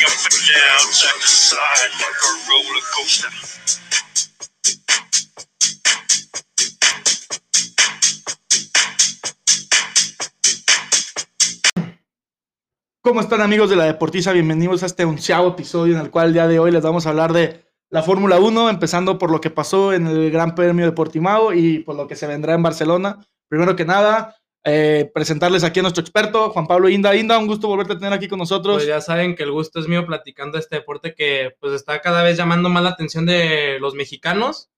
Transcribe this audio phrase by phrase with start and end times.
[0.00, 0.12] like
[2.06, 3.30] a roller coaster.
[13.02, 14.32] ¿Cómo están amigos de la Deportiza?
[14.32, 17.10] Bienvenidos a este onceavo episodio en el cual el día de hoy les vamos a
[17.10, 20.92] hablar de la Fórmula 1, empezando por lo que pasó en el Gran Premio de
[20.92, 23.26] Portimao y por lo que se vendrá en Barcelona.
[23.48, 24.36] Primero que nada,
[24.68, 27.14] eh, presentarles aquí a nuestro experto, Juan Pablo Inda.
[27.16, 28.76] Inda, un gusto volverte a tener aquí con nosotros.
[28.76, 32.22] Pues ya saben que el gusto es mío platicando este deporte que pues está cada
[32.22, 34.70] vez llamando más la atención de los mexicanos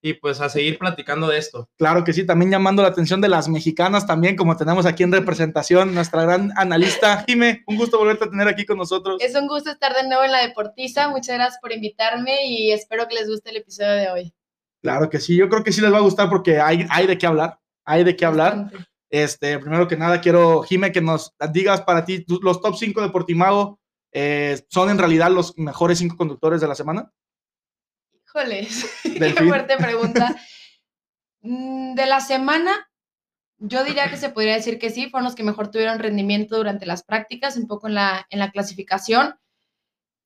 [0.00, 1.68] y pues a seguir platicando de esto.
[1.76, 5.12] Claro que sí, también llamando la atención de las mexicanas también, como tenemos aquí en
[5.12, 7.64] representación nuestra gran analista Jime.
[7.66, 9.20] Un gusto volverte a tener aquí con nosotros.
[9.20, 11.08] Es un gusto estar de nuevo en la Deportiza.
[11.08, 14.34] Muchas gracias por invitarme y espero que les guste el episodio de hoy.
[14.80, 17.18] Claro que sí, yo creo que sí les va a gustar porque hay, hay de
[17.18, 18.56] qué hablar, hay de qué hablar.
[18.56, 18.87] Bastante.
[19.10, 23.08] Este, primero que nada, quiero, Jime, que nos digas para ti, los top 5 de
[23.08, 23.80] Portimao
[24.12, 27.10] eh, son en realidad los mejores 5 conductores de la semana.
[28.12, 30.36] Híjoles, qué fuerte pregunta.
[31.40, 32.90] Mm, De la semana,
[33.58, 36.84] yo diría que se podría decir que sí, fueron los que mejor tuvieron rendimiento durante
[36.84, 39.36] las prácticas, un poco en la, en la clasificación.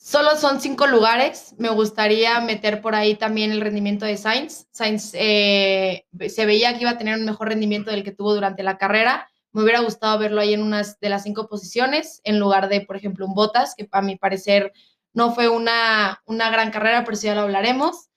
[0.04, 1.54] Solo son cinco lugares.
[1.58, 4.66] Me gustaría meter por ahí también el rendimiento de Sainz.
[4.72, 8.64] Sainz eh, se veía que iba a tener un mejor rendimiento del que tuvo durante
[8.64, 9.30] la carrera.
[9.52, 12.96] Me hubiera gustado verlo ahí en unas de las cinco posiciones, en lugar de, por
[12.96, 14.72] ejemplo, un Bottas, que a mi parecer
[15.12, 18.08] no fue una, una gran carrera, pero sí ya lo hablaremos.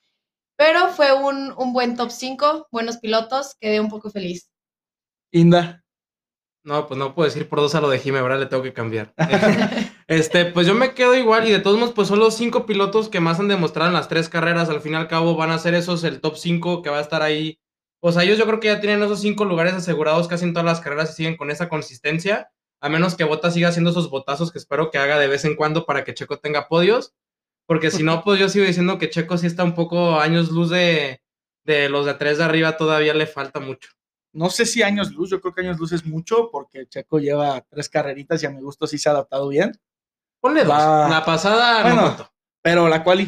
[0.55, 4.49] Pero fue un, un buen top 5, buenos pilotos, quedé un poco feliz.
[5.31, 5.84] Inda.
[6.65, 8.39] No, pues no puedo decir por dos a lo de Jime, ¿verdad?
[8.39, 9.13] Le tengo que cambiar.
[10.07, 13.07] este, pues yo me quedo igual y de todos modos, pues son los cinco pilotos
[13.07, 14.67] que más han demostrado en las tres carreras.
[14.69, 17.01] Al fin y al cabo van a ser esos el top 5 que va a
[17.01, 17.59] estar ahí.
[18.01, 20.65] O sea, ellos yo creo que ya tienen esos cinco lugares asegurados casi en todas
[20.65, 22.49] las carreras y siguen con esa consistencia.
[22.81, 25.55] A menos que Bottas siga haciendo esos botazos que espero que haga de vez en
[25.55, 27.13] cuando para que Checo tenga podios.
[27.67, 30.71] Porque si no, pues yo sigo diciendo que Checo sí está un poco años luz
[30.71, 31.21] de,
[31.63, 33.89] de los de tres de arriba, todavía le falta mucho.
[34.35, 37.61] No sé si años luz, yo creo que años luz es mucho porque Checo lleva
[37.69, 39.71] tres carreritas y a mi gusto sí se ha adaptado bien.
[40.41, 40.73] Ponle dos.
[40.73, 41.07] Va.
[41.09, 42.31] La pasada no Bueno, contó.
[42.61, 43.25] Pero la quali,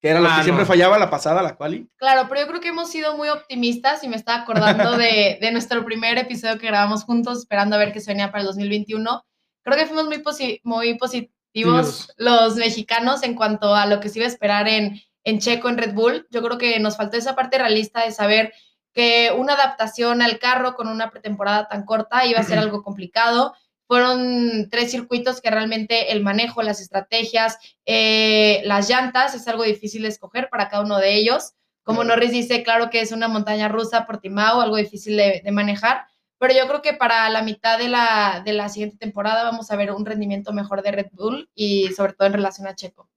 [0.00, 0.68] que era lo Ah, que siempre no.
[0.68, 1.88] fallaba, la pasada, la quali.
[1.96, 5.50] Claro, pero yo creo que hemos sido muy optimistas y me estaba acordando de, de
[5.52, 9.24] nuestro primer episodio que grabamos juntos, esperando a ver qué se venía para el 2021.
[9.64, 12.14] Creo que fuimos muy, posi- muy positivos Positivos.
[12.16, 15.78] los mexicanos en cuanto a lo que se iba a esperar en, en Checo, en
[15.78, 16.26] Red Bull.
[16.30, 18.52] Yo creo que nos faltó esa parte realista de saber
[18.94, 23.54] que una adaptación al carro con una pretemporada tan corta iba a ser algo complicado.
[23.86, 30.02] Fueron tres circuitos que realmente el manejo, las estrategias, eh, las llantas es algo difícil
[30.02, 31.52] de escoger para cada uno de ellos.
[31.82, 32.02] Como.
[32.02, 36.06] Norris dice, claro que es una montaña rusa, Portimao, algo difícil de, de manejar,
[36.38, 39.76] pero yo creo que para la mitad de la, de la siguiente temporada vamos a
[39.76, 43.08] ver un rendimiento mejor de Red Bull y sobre todo en relación a Checo.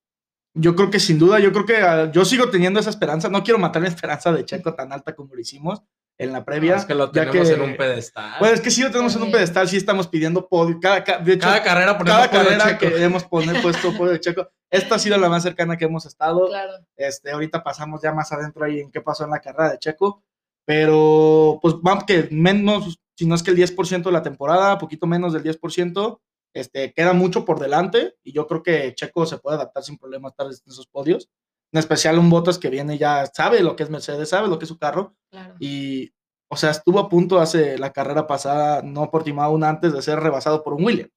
[0.60, 3.30] Yo creo que sin duda, yo creo que ah, yo sigo teniendo esa esperanza.
[3.30, 5.82] No quiero matar mi esperanza de Checo tan alta como lo hicimos
[6.20, 6.76] en la previa.
[6.78, 8.34] es que lo ya tenemos que- en un pedestal.
[8.40, 10.80] Pues es que sí lo tenemos en un pedestal, sí estamos pidiendo podio.
[10.82, 12.80] Cada, ca- de hecho, cada carrera, por cada carrera Checo.
[12.96, 16.06] que hemos poner, puesto podio de Checo, esta ha sido la más cercana que hemos
[16.08, 16.48] estado.
[16.48, 16.74] Claro.
[16.96, 20.24] Este, ahorita pasamos ya más adentro ahí en qué pasó en la carrera de Checo.
[20.66, 25.08] Pero, pues, vamos que menos, si no es que el 10% de la temporada, poquito
[25.08, 26.20] menos del 10%,
[26.54, 28.16] este, queda mucho por delante.
[28.24, 31.30] Y yo creo que Checo se puede adaptar sin problema a estar en esos podios.
[31.72, 34.66] En especial un Bottas que viene ya, sabe lo que es Mercedes, sabe lo que
[34.66, 35.16] es su carro.
[35.30, 35.56] Claro.
[35.60, 36.14] Y,
[36.50, 40.20] o sea, estuvo a punto hace la carrera pasada, no por Timao, antes de ser
[40.20, 41.12] rebasado por un Williams.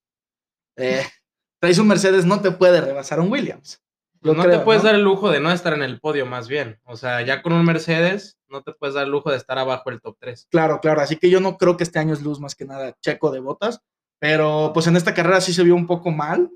[0.77, 1.03] Eh,
[1.61, 3.81] traes un Mercedes, no te puede rebasar un Williams.
[4.23, 4.89] Yo no creo, te puedes ¿no?
[4.89, 6.79] dar el lujo de no estar en el podio, más bien.
[6.85, 9.89] O sea, ya con un Mercedes, no te puedes dar el lujo de estar abajo
[9.89, 10.49] del top 3.
[10.51, 11.01] Claro, claro.
[11.01, 13.41] Así que yo no creo que este año es luz más que nada Checo de
[13.41, 13.81] botas.
[14.21, 16.51] Pero pues en esta carrera sí se vio un poco mal.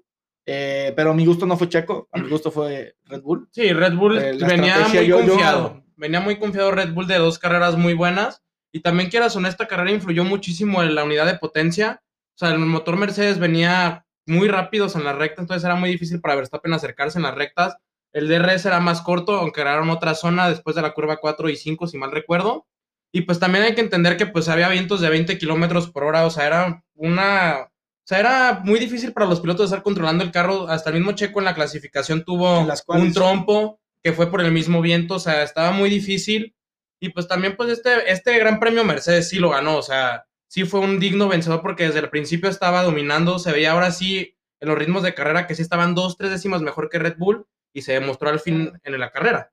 [0.47, 3.49] eh, pero a mi gusto no fue Checo, a mi gusto fue Red Bull.
[3.51, 5.83] Sí, Red Bull Eh, venía muy yo- yo- confiado.
[5.97, 8.43] Venía muy confiado Red Bull de dos carreras muy buenas.
[8.71, 12.03] Y también, quieras no, esta carrera influyó muchísimo en la unidad de potencia.
[12.35, 16.21] O sea, el motor Mercedes venía muy rápidos en la recta, entonces era muy difícil
[16.21, 17.79] para Verstappen acercarse en las rectas.
[18.13, 21.49] El DRS era más corto, aunque era en otra zona después de la curva 4
[21.49, 22.67] y 5, si mal recuerdo.
[23.15, 26.27] Y pues también hay que entender que pues había vientos de 20 kilómetros por hora,
[26.27, 27.61] o sea, era una...
[27.63, 30.67] O sea, era muy difícil para los pilotos estar controlando el carro.
[30.69, 34.31] Hasta el mismo Checo en la clasificación tuvo En las cuales- un trompo que fue
[34.31, 36.57] por el mismo viento, o sea, estaba muy difícil.
[37.01, 40.65] Y pues también, pues este, este gran premio Mercedes sí lo ganó, o sea, sí
[40.65, 44.69] fue un digno vencedor porque desde el principio estaba dominando, se veía ahora sí en
[44.69, 47.83] los ritmos de carrera que sí estaban dos, tres décimas mejor que Red Bull y
[47.83, 49.53] se demostró al fin en la carrera.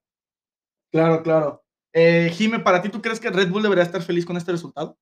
[0.92, 1.61] Claro, claro.
[1.94, 4.98] Eh, Jime, ¿para ti tú crees que Red Bull debería estar feliz con este resultado?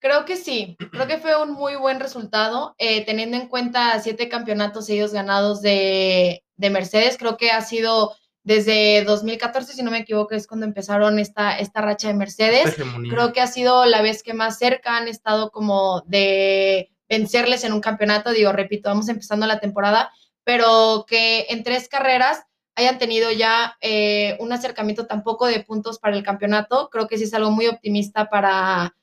[0.00, 4.28] Creo que sí, creo que fue un muy buen resultado, eh, teniendo en cuenta siete
[4.28, 8.14] campeonatos seguidos ganados de, de Mercedes, creo que ha sido
[8.48, 12.76] desde 2014, si no me equivoco, es cuando empezaron esta, esta racha de Mercedes.
[13.10, 17.74] Creo que ha sido la vez que más cerca han estado como de vencerles en
[17.74, 18.30] un campeonato.
[18.30, 20.10] Digo, repito, vamos empezando la temporada,
[20.44, 22.44] pero que en tres carreras
[22.78, 26.88] hayan tenido ya eh, un acercamiento tampoco de puntos para el campeonato.
[26.90, 28.94] Creo que sí es algo muy optimista para,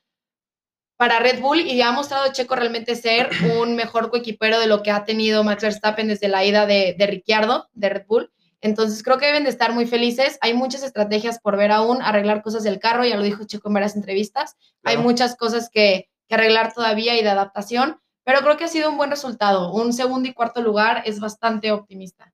[0.96, 3.28] para Red Bull y ha mostrado Checo realmente ser
[3.60, 7.06] un mejor coequipero de lo que ha tenido Max Verstappen desde la ida de, de
[7.06, 8.32] Ricciardo, de Red Bull.
[8.62, 10.38] Entonces creo que deben de estar muy felices.
[10.40, 13.74] Hay muchas estrategias por ver aún, arreglar cosas del carro, ya lo dijo Checo en
[13.74, 14.56] varias entrevistas.
[14.84, 18.88] Hay muchas cosas que, que arreglar todavía y de adaptación, pero creo que ha sido
[18.88, 19.70] un buen resultado.
[19.74, 22.32] Un segundo y cuarto lugar es bastante optimista.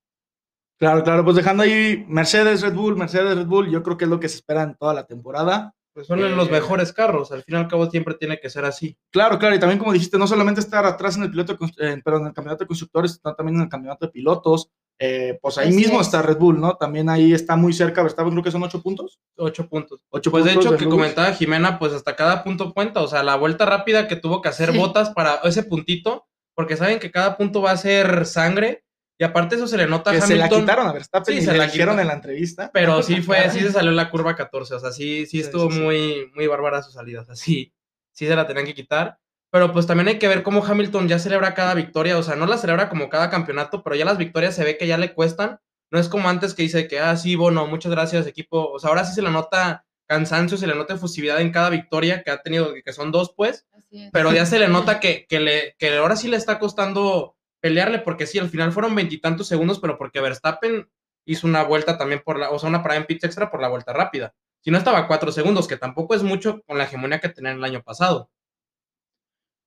[0.82, 4.10] Claro, claro, pues dejando ahí Mercedes, Red Bull, Mercedes, Red Bull, yo creo que es
[4.10, 5.76] lo que se espera en toda la temporada.
[5.94, 8.64] Pues son Eh, los mejores carros, al fin y al cabo siempre tiene que ser
[8.64, 8.98] así.
[9.12, 12.02] Claro, claro, y también como dijiste, no solamente estar atrás en el piloto, de eh,
[12.04, 14.70] perdón, en el campeonato de constructores, sino también en el campeonato de pilotos.
[14.98, 16.08] Eh, pues ahí mismo es.
[16.08, 16.74] está Red Bull, ¿no?
[16.74, 19.20] También ahí está muy cerca, Verstappen creo que son ocho puntos.
[19.36, 20.00] Ocho puntos.
[20.10, 23.02] Ocho Pues de puntos hecho, que comentaba Jimena, pues hasta cada punto cuenta.
[23.02, 24.78] O sea, la vuelta rápida que tuvo que hacer Sí.
[24.78, 26.26] botas para ese puntito,
[26.56, 28.82] porque saben que cada punto va a ser sangre.
[29.22, 30.60] Y aparte eso se le nota a que se la Hamilton.
[30.62, 32.00] quitaron a Verstappen Sí, y se se la dijeron quitaron.
[32.00, 32.70] en la entrevista.
[32.74, 34.74] Pero sí fue, sí se salió en la curva 14.
[34.74, 35.80] O sea, sí, sí Sí, estuvo sí, sí.
[35.80, 37.20] muy, muy bárbara su salida.
[37.20, 37.72] O sea, sí,
[38.10, 39.18] sí se la tenían que quitar.
[39.52, 42.18] Pero pues también hay que ver cómo Hamilton ya celebra cada victoria.
[42.18, 44.88] O sea, no la celebra como cada campeonato, pero ya las victorias se ve que
[44.88, 45.60] ya le cuestan.
[45.92, 48.72] No es como antes que dice que, ah, sí, bueno, muchas gracias, equipo.
[48.72, 52.24] O sea, ahora sí se le nota cansancio, se le nota efusividad en cada victoria
[52.24, 53.66] que ha tenido, que son dos, pues.
[53.72, 54.10] Así es.
[54.12, 58.00] Pero ya se le nota que, que, le, que ahora sí le está costando pelearle,
[58.00, 60.90] porque sí, al final fueron veintitantos segundos, pero porque Verstappen
[61.24, 63.68] hizo una vuelta también por la, o sea, una parada en pits extra por la
[63.68, 64.34] vuelta rápida.
[64.60, 67.56] Si no estaba a cuatro segundos, que tampoco es mucho con la hegemonía que tenían
[67.56, 68.30] el año pasado.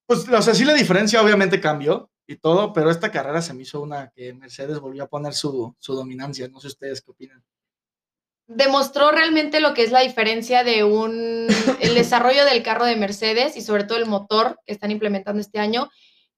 [0.07, 3.63] Pues, o sea, sí la diferencia obviamente cambió y todo, pero esta carrera se me
[3.63, 6.47] hizo una que Mercedes volvió a poner su, su dominancia.
[6.50, 7.44] No sé ustedes qué opinan.
[8.47, 11.47] demostró realmente lo que es la diferencia de un
[11.80, 15.59] el desarrollo del carro de Mercedes y sobre todo el motor que están implementando este
[15.59, 15.89] año.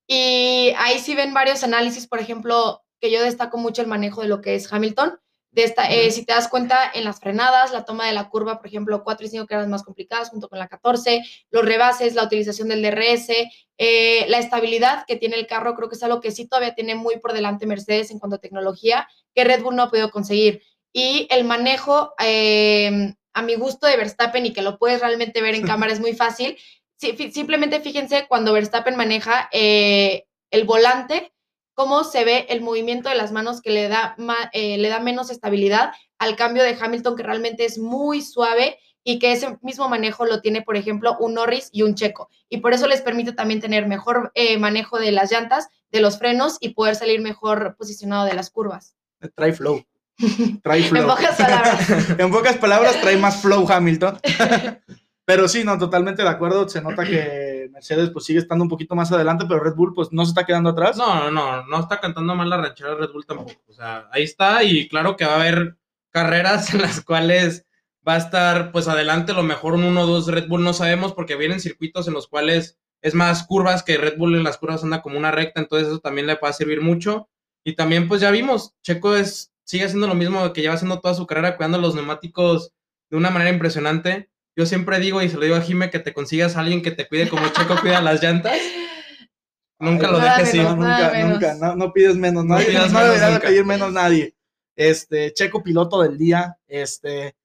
[0.07, 4.27] Y ahí sí ven varios análisis, por ejemplo, que yo destaco mucho el manejo de
[4.27, 5.19] lo que es Hamilton.
[5.51, 8.57] De esta, eh, si te das cuenta, en las frenadas, la toma de la curva,
[8.57, 12.15] por ejemplo, 4 y 5 que eran más complicadas junto con la 14, los rebases,
[12.15, 13.29] la utilización del DRS,
[13.77, 16.95] eh, la estabilidad que tiene el carro, creo que es algo que sí todavía tiene
[16.95, 20.61] muy por delante Mercedes en cuanto a tecnología, que Red Bull no ha podido conseguir
[20.97, 25.53] y el manejo eh, a mi gusto de Verstappen y que lo puedes realmente ver
[25.53, 26.57] en cámara es muy fácil.
[26.97, 31.31] Simplemente fíjense cuando Verstappen maneja eh, el volante,
[31.75, 34.15] cómo se ve el movimiento de las manos que le da,
[34.51, 39.19] eh, le da menos estabilidad al cambio de Hamilton que realmente es muy suave y
[39.19, 42.29] que ese mismo manejo lo tiene, por ejemplo, un Norris y un Checo.
[42.49, 46.17] Y por eso les permite también tener mejor eh, manejo de las llantas, de los
[46.17, 48.95] frenos y poder salir mejor posicionado de las curvas.
[49.35, 49.85] Trae flow.
[50.63, 51.03] Trae flow.
[51.03, 51.89] En pocas palabras.
[52.19, 54.19] en pocas palabras, trae más flow Hamilton.
[55.27, 56.69] pero sí, no, totalmente de acuerdo.
[56.69, 60.13] Se nota que Mercedes pues sigue estando un poquito más adelante, pero Red Bull pues
[60.13, 60.95] no se está quedando atrás.
[60.95, 63.51] No, no, no, no está cantando mal la ranchera de Red Bull tampoco.
[63.67, 65.75] O sea, ahí está y claro que va a haber
[66.11, 67.65] carreras en las cuales
[68.07, 71.35] va a estar pues adelante lo mejor un 1 2 Red Bull no sabemos porque
[71.35, 75.01] vienen circuitos en los cuales es más curvas que Red Bull en las curvas anda
[75.01, 77.27] como una recta, entonces eso también le va a servir mucho.
[77.65, 81.15] Y también pues ya vimos, Checo es sigue haciendo lo mismo que lleva haciendo toda
[81.15, 82.71] su carrera cuidando los neumáticos
[83.09, 84.29] de una manera impresionante.
[84.57, 86.91] Yo siempre digo y se lo digo a Jime que te consigas a alguien que
[86.91, 88.57] te cuide como Checo cuida las llantas.
[89.79, 90.63] Nunca Ay, lo dejes ir.
[90.63, 93.47] Nunca, nunca, no, no pides menos, No no menos debería de nunca.
[93.47, 94.35] pedir menos nadie.
[94.75, 97.35] Este, Checo piloto del día, este,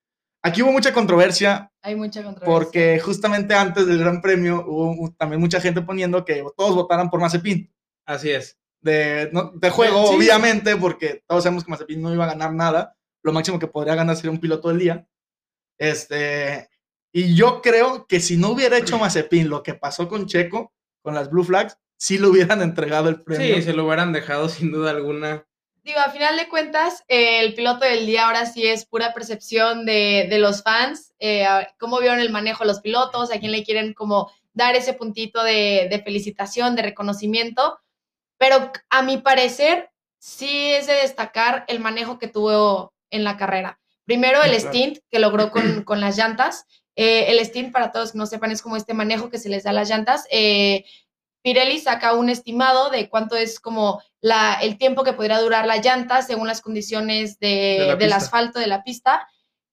[0.42, 2.46] aquí hubo mucha controversia Hay mucha controversia.
[2.54, 7.20] porque justamente antes del Gran Premio hubo también mucha gente poniendo que todos votaran por
[7.20, 7.70] Mazepin.
[8.06, 8.58] Así es.
[8.80, 10.14] De, no- de juego, Sí.
[10.16, 12.96] obviamente, porque todos sabemos que Mazepin no iba a ganar nada.
[13.22, 15.06] Lo máximo que podría ganar sería un piloto del día.
[15.78, 16.68] Este,
[17.12, 21.14] y yo creo que si no hubiera hecho Mazepin lo que pasó con Checo, con
[21.14, 23.56] las Blue Flags, sí le hubieran entregado el premio.
[23.56, 25.46] Sí, se lo hubieran dejado sin duda alguna.
[25.84, 29.84] Digo, a final de cuentas, eh, el piloto del día ahora sí es pura percepción
[29.84, 31.44] de, de los fans, eh,
[31.78, 35.42] cómo vieron el manejo de los pilotos, a quién le quieren como dar ese puntito
[35.42, 37.80] de, de felicitación, de reconocimiento,
[38.38, 43.80] pero a mi parecer sí es de destacar el manejo que tuvo en la carrera.
[44.04, 44.68] Primero el Claro.
[44.68, 46.64] stint que logró con, con las llantas.
[46.96, 49.64] Eh, el stint, para todos que no sepan, es como este manejo que se les
[49.64, 50.26] da a las llantas.
[50.30, 50.84] Eh,
[51.42, 55.78] Pirelli saca un estimado de cuánto es como la, el tiempo que podría durar la
[55.78, 59.28] llanta según las condiciones de, De la del asfalto de la pista.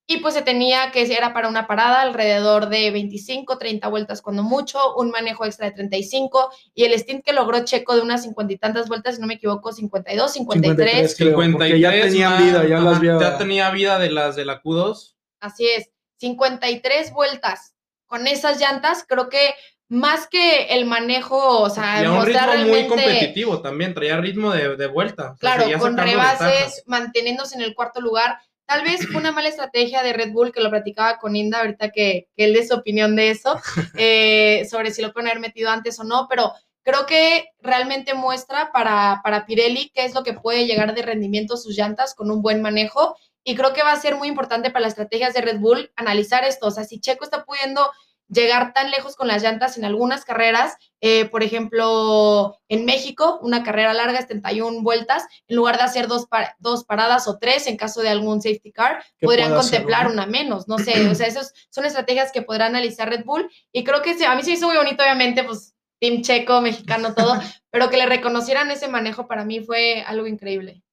[0.08, 4.42] y pues se tenía que, era para una parada alrededor de 25, 30 vueltas cuando
[4.42, 8.54] mucho, un manejo extra de 35 y el stint que logró Checo de unas cincuenta
[8.54, 11.12] y tantas vueltas, si no me equivoco, 52, 53.
[11.12, 11.16] 53.
[11.16, 14.64] creo, porque 53 ya tenían vida, ya las ya tenía vida de las de la
[14.64, 15.14] Q2.
[15.42, 19.54] Así es, 53 vueltas con esas llantas, creo que
[19.90, 24.52] más que el manejo, o sea, y a un ritmo muy competitivo también, traía ritmo
[24.52, 25.32] de, de vuelta.
[25.32, 28.38] o sea, Claro, con rebases, manteniéndose en el cuarto lugar.
[28.66, 31.90] Tal vez fue una mala estrategia de Red Bull, que lo platicaba con Inda ahorita
[31.90, 33.60] que, que él dé su opinión de eso,
[33.98, 38.72] eh, sobre si lo pueden haber metido antes o no, pero creo que realmente muestra
[38.72, 42.42] para, para Pirelli qué es lo que puede llegar de rendimiento sus llantas con un
[42.42, 43.18] buen manejo.
[43.50, 46.44] Y creo que va a ser muy importante para las estrategias de Red Bull analizar
[46.44, 46.68] esto.
[46.68, 47.90] O sea, si Checo está pudiendo
[48.28, 53.64] llegar tan lejos con las llantas en algunas carreras, eh, por ejemplo, en México, una
[53.64, 57.76] carrera larga, 71 vueltas, en lugar de hacer dos, pa- dos paradas o tres en
[57.76, 60.14] caso de algún safety car, podrían contemplar ¿no?
[60.14, 63.84] una menos, no sé, o sea, esas son estrategias que podrá analizar Red Bull y
[63.84, 67.34] creo que a mí se hizo muy bonito, obviamente, pues Team Checo, mexicano, todo,
[67.72, 70.84] pero que le reconocieran ese manejo para mí fue algo increíble.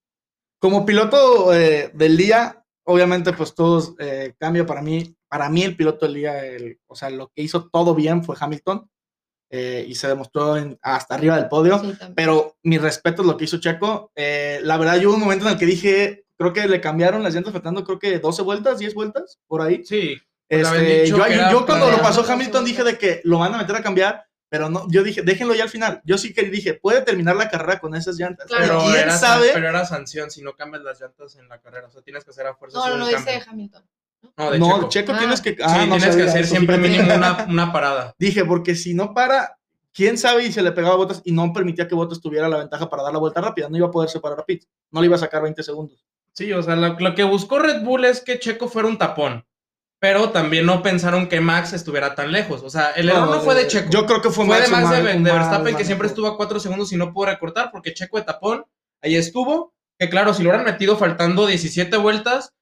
[0.60, 5.14] Como piloto eh, del día, obviamente, pues todos eh, cambia para mí.
[5.28, 8.36] Para mí, el piloto del día, el- o sea, lo que hizo todo bien fue
[8.38, 8.88] Hamilton
[9.50, 11.78] eh, y se demostró en- hasta arriba del podio.
[11.80, 11.92] Sí.
[12.14, 14.10] Pero mi respeto es lo que hizo Checo.
[14.14, 17.22] Eh, la verdad, yo hubo un momento en el que dije, creo que le cambiaron
[17.22, 19.84] las llantas faltando, creo que 12 vueltas, 10 vueltas, por ahí.
[19.84, 20.16] Sí,
[20.48, 21.16] Pues Este, yo,
[21.50, 24.68] yo- cuando lo pasó Hamilton dije de que lo van a meter a cambiar, pero
[24.70, 26.00] no, yo dije, déjenlo ya al final.
[26.04, 28.46] Yo sí que dije, puede terminar la carrera con esas llantas.
[28.46, 28.64] Claro.
[28.66, 29.50] pero, ¿Quién era, sabe?
[29.52, 31.88] pero era sanción si no cambias las llantas en la carrera.
[31.88, 32.78] O sea, tienes que hacer a fuerza.
[32.78, 33.42] No, un dice.
[33.46, 33.84] Hamilton.
[34.36, 34.88] No, de no, Checo.
[34.88, 35.18] Checo, Ah.
[35.18, 38.14] tienes que, Sí, ah, no tienes que hacer siempre mínimo una, una parada.
[38.18, 39.58] Dije, porque si no para,
[39.92, 42.58] quién sabe y se le pegaba a Botas y no permitía que Botas tuviera la
[42.58, 43.68] ventaja para dar la vuelta rápida.
[43.68, 44.64] No iba a poder separar a Pitt.
[44.90, 46.04] No le iba a sacar 20 segundos.
[46.32, 49.44] Sí, o sea, lo, lo que buscó Red Bull es que Checo fuera un tapón.
[49.98, 52.62] Pero también no pensaron que Max estuviera tan lejos.
[52.62, 53.90] O sea, el error no, fue de Checo.
[53.90, 56.92] Yo creo que fue, fue de Max, de, Verstappen que siempre estuvo a 4 segundos
[56.92, 58.66] y no pudo recortar porque Checo de tapón
[59.02, 59.74] ahí estuvo.
[59.98, 62.52] Que claro, si lo hubieran metido faltando 17 vueltas,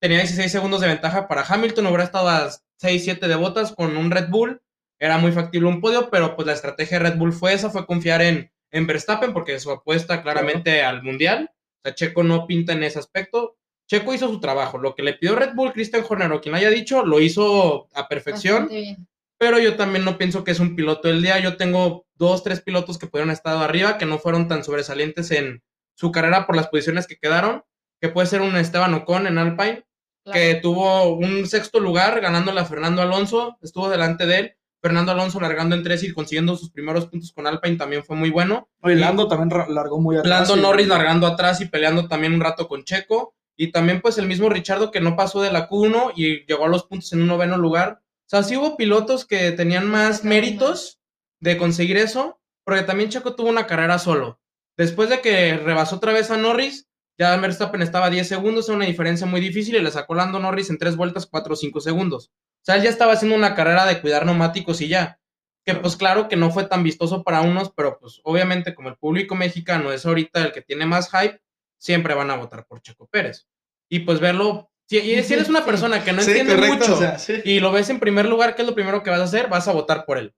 [0.00, 3.96] tenía 16 segundos de ventaja para Hamilton, hubiera estado a 6, 7 de botas con
[3.96, 4.60] un Red Bull.
[4.98, 7.86] Era muy factible un podio, pero pues la estrategia de Red Bull fue esa, fue
[7.86, 11.50] confiar en, en Verstappen porque su apuesta claramente al Mundial.
[11.52, 13.56] O sea, Checo no pinta en ese aspecto.
[13.90, 14.78] Checo hizo su trabajo.
[14.78, 18.06] Lo que le pidió Red Bull, Christian Horner o quien haya dicho, lo hizo a
[18.08, 19.08] perfección bien.
[19.36, 21.40] pero yo también no pienso que es un piloto del día.
[21.40, 25.62] Yo tengo dos, tres pilotos que pudieron estar arriba, que no fueron tan sobresalientes en
[25.96, 27.64] su carrera por las posiciones que quedaron,
[28.00, 29.84] que puede ser un Esteban Ocon en Alpine,
[30.22, 30.38] Claro.
[30.38, 34.56] que tuvo un sexto lugar ganándole a Fernando Alonso, estuvo delante de él.
[34.82, 38.30] Fernando Alonso largando en tres y consiguiendo sus primeros puntos con Alpine también fue muy
[38.30, 38.68] bueno.
[38.82, 40.30] Oye, Lando también largó muy atrás.
[40.48, 43.34] Lando y- Norris largando atrás y peleando también un rato con Checo.
[43.62, 46.68] Y también pues el mismo Richardo que no pasó de la Q1 y llegó a
[46.68, 48.00] los puntos en un noveno lugar.
[48.00, 50.98] O sea, sí hubo pilotos que tenían más méritos
[51.40, 54.40] de conseguir eso, porque también Checo tuvo una carrera solo.
[54.78, 56.88] Después de que rebasó otra vez a Norris,
[57.18, 60.38] ya Verstappen estaba a 10 segundos, era una diferencia muy difícil y le sacó Lando
[60.38, 62.32] Norris en tres vueltas 4 o 5 segundos.
[62.32, 65.20] O sea, él ya estaba haciendo una carrera de cuidar neumáticos y ya.
[65.66, 68.96] Que pues claro que no fue tan vistoso para unos, pero pues obviamente como el
[68.96, 71.42] público mexicano es ahorita el que tiene más hype,
[71.80, 73.46] siempre van a votar por Checo Pérez.
[73.88, 76.98] Y pues verlo, si, si eres una persona que no Sí, entiende correcto, mucho o
[76.98, 77.40] sea, sí.
[77.44, 79.48] y lo ves en primer lugar, ¿qué es lo primero que vas a hacer?
[79.48, 80.34] Vas a votar por él.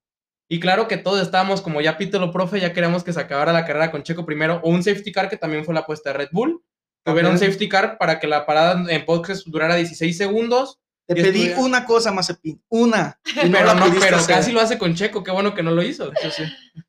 [0.49, 3.53] Y claro que todos estábamos como ya pito lo profe, ya queríamos que se acabara
[3.53, 6.19] la carrera con Checo primero, o un safety car que también fue la apuesta de
[6.19, 6.63] Red Bull.
[7.07, 10.79] Hubiera un safety car para que la parada en podcast durara 16 segundos.
[11.09, 12.63] Te pedí estuviera- una cosa, Mazepin.
[12.69, 13.19] Una.
[13.25, 14.37] Y Pero, no, pero hacer.
[14.37, 16.13] casi lo hace con Checo, qué bueno que no lo hizo.
[16.13, 16.45] Eso sí.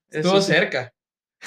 [0.10, 0.94] Estuvo Eso cerca.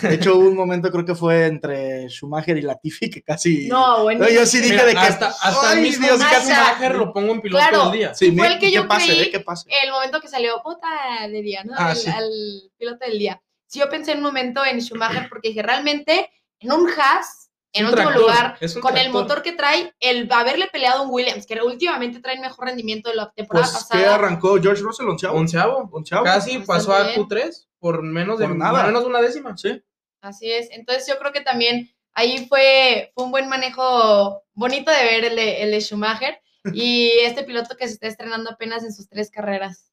[0.03, 3.69] De hecho, hubo un momento, creo que fue entre Schumacher y Latifi, que casi.
[3.69, 4.25] No, bueno.
[4.25, 4.99] No, yo sí dije Mira, de que.
[4.99, 7.85] hasta, hasta el ¡Ay, mismo Dios, casi- Schumacher lo pongo en piloto Claro.
[7.91, 8.15] del día.
[8.15, 9.31] Sí, fue el que ¿qué yo pase, creí eh?
[9.31, 9.69] ¿Qué pase?
[9.83, 10.89] el momento que salió puta
[11.31, 11.73] de día, ¿no?
[11.77, 12.11] Ah, al, sí.
[12.11, 12.31] al
[12.79, 13.43] piloto del día.
[13.67, 17.85] Sí, yo pensé en un momento en Schumacher porque dije, realmente, en un Haas, en
[17.85, 19.11] un último tractor, lugar, con el tractor.
[19.23, 23.17] motor que trae, el haberle peleado a un Williams, que últimamente trae mejor rendimiento de
[23.17, 24.15] la temporada Pues, ¿qué pasada.
[24.15, 25.09] arrancó George Russell?
[25.09, 25.37] ¿Onceavo?
[25.39, 25.91] Onceavo.
[25.93, 26.25] Onceavo.
[26.25, 27.21] Casi Bastante pasó a bien.
[27.29, 28.87] Q3 por menos de Por nada.
[28.87, 29.57] menos de una décima.
[29.57, 29.83] Sí.
[30.21, 30.69] Así es.
[30.73, 35.37] Entonces yo creo que también ahí fue, fue un buen manejo bonito de ver el
[35.37, 36.41] de, el de Schumacher
[36.73, 39.93] y este piloto que se está estrenando apenas en sus tres carreras.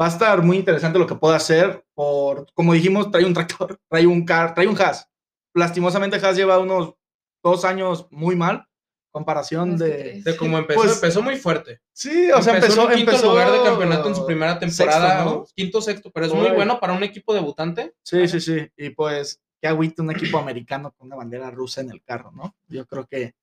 [0.00, 1.84] Va a estar muy interesante lo que pueda hacer.
[1.94, 5.08] Por, como dijimos, trae un tractor, trae un car, trae un Haas.
[5.54, 6.94] Lastimosamente, Haas lleva unos
[7.42, 8.66] dos años muy mal.
[9.12, 10.22] Comparación de.
[10.24, 11.80] De cómo empezó, Pues, empezó muy fuerte.
[11.92, 12.82] Sí, o sea, empezó.
[12.84, 15.46] en un quinto empezó lugar de campeonato en su primera temporada, sexto, ¿no?
[15.54, 17.94] quinto sexto, pero es muy bueno para un equipo debutante.
[18.02, 18.68] Sí, sí, sí.
[18.76, 22.56] Y pues, qué agüita un equipo americano con una bandera rusa en el carro, ¿no?
[22.68, 23.34] Yo creo que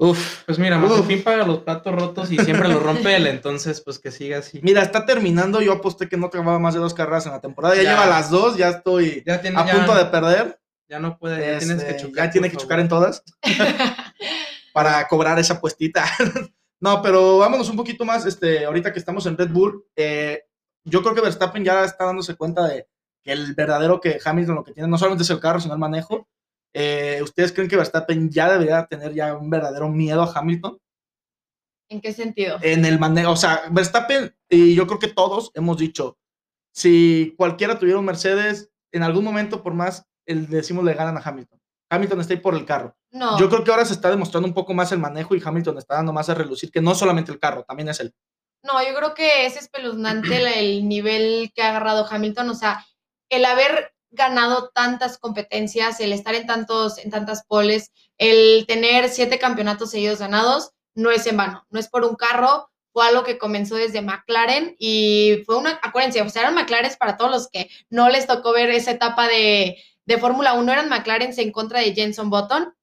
[0.00, 0.44] Uf.
[0.46, 0.78] Pues mira.
[0.78, 4.60] Mazepin paga los platos rotos y siempre los rompe él, entonces pues que siga así.
[4.62, 5.60] Mira, está terminando.
[5.60, 7.74] Yo aposté que no acababa más de dos carreras en la temporada.
[7.74, 7.90] Ya, Ya.
[7.94, 10.60] lleva las dos, ya estoy Ya tiene, a ya, punto de perder.
[10.88, 12.26] ya no puede, ya tienes Este, que chocar.
[12.26, 12.62] ya tiene que favor.
[12.62, 13.24] chocar en todas
[14.78, 16.04] para cobrar esa puestita.
[16.80, 18.24] no, pero vámonos un poquito más.
[18.24, 20.44] Este, ahorita que estamos en Red Bull, eh,
[20.84, 22.86] yo creo que Verstappen ya está dándose cuenta de
[23.24, 25.80] que el verdadero que Hamilton lo que tiene no solamente es el carro, sino el
[25.80, 26.28] manejo.
[26.72, 30.78] Eh, ¿Ustedes creen que Verstappen ya debería tener ya un verdadero miedo a Hamilton?
[31.90, 32.58] ¿En qué sentido?
[32.62, 36.18] en el manejo, o sea, Verstappen, y yo creo que todos hemos dicho,
[36.72, 41.20] si cualquiera tuviera un Mercedes, en algún momento, por más, el, decimos le ganan a
[41.20, 41.58] Hamilton.
[41.90, 42.94] Hamilton está ahí por el carro.
[43.10, 43.38] No.
[43.38, 45.94] Yo creo que ahora se está demostrando un poco más el manejo y Hamilton está
[45.94, 48.14] dando más a relucir que no solamente el carro, también es él.
[48.62, 52.50] No, yo creo que es espeluznante el, el nivel que ha agarrado Hamilton.
[52.50, 52.84] O sea,
[53.30, 59.38] el haber ganado tantas competencias, el estar en tantos, en tantas poles, el tener siete
[59.38, 63.38] campeonatos seguidos ganados, no es en vano, no es por un carro, fue algo que
[63.38, 67.70] comenzó desde McLaren y fue una, acuérdense, o sea, eran McLaren para todos los que
[67.90, 71.94] no les tocó ver esa etapa de, de Fórmula 1, eran McLaren en contra de
[71.94, 72.74] Jenson Button,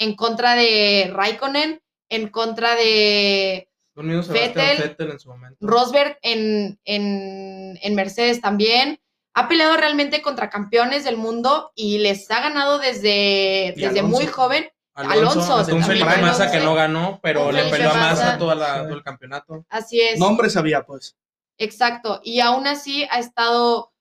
[0.00, 5.58] en contra de Raikkonen, en contra de Vettel, Vettel en su momento.
[5.60, 8.98] Rosberg en, en, en Mercedes también.
[9.34, 14.16] Ha peleado realmente contra campeones del mundo y les ha ganado desde, desde Alonso.
[14.16, 14.68] muy joven.
[14.94, 18.38] Alonso, Alonso, un también Felipe Massa que no ganó, pero le peleó a Massa Massa.
[18.38, 18.84] toda la- Sí.
[18.86, 19.64] todo el campeonato.
[19.68, 20.18] Así es.
[20.18, 21.16] Nombre sabía, pues.
[21.58, 22.20] Exacto.
[22.24, 23.92] Y aún así ha estado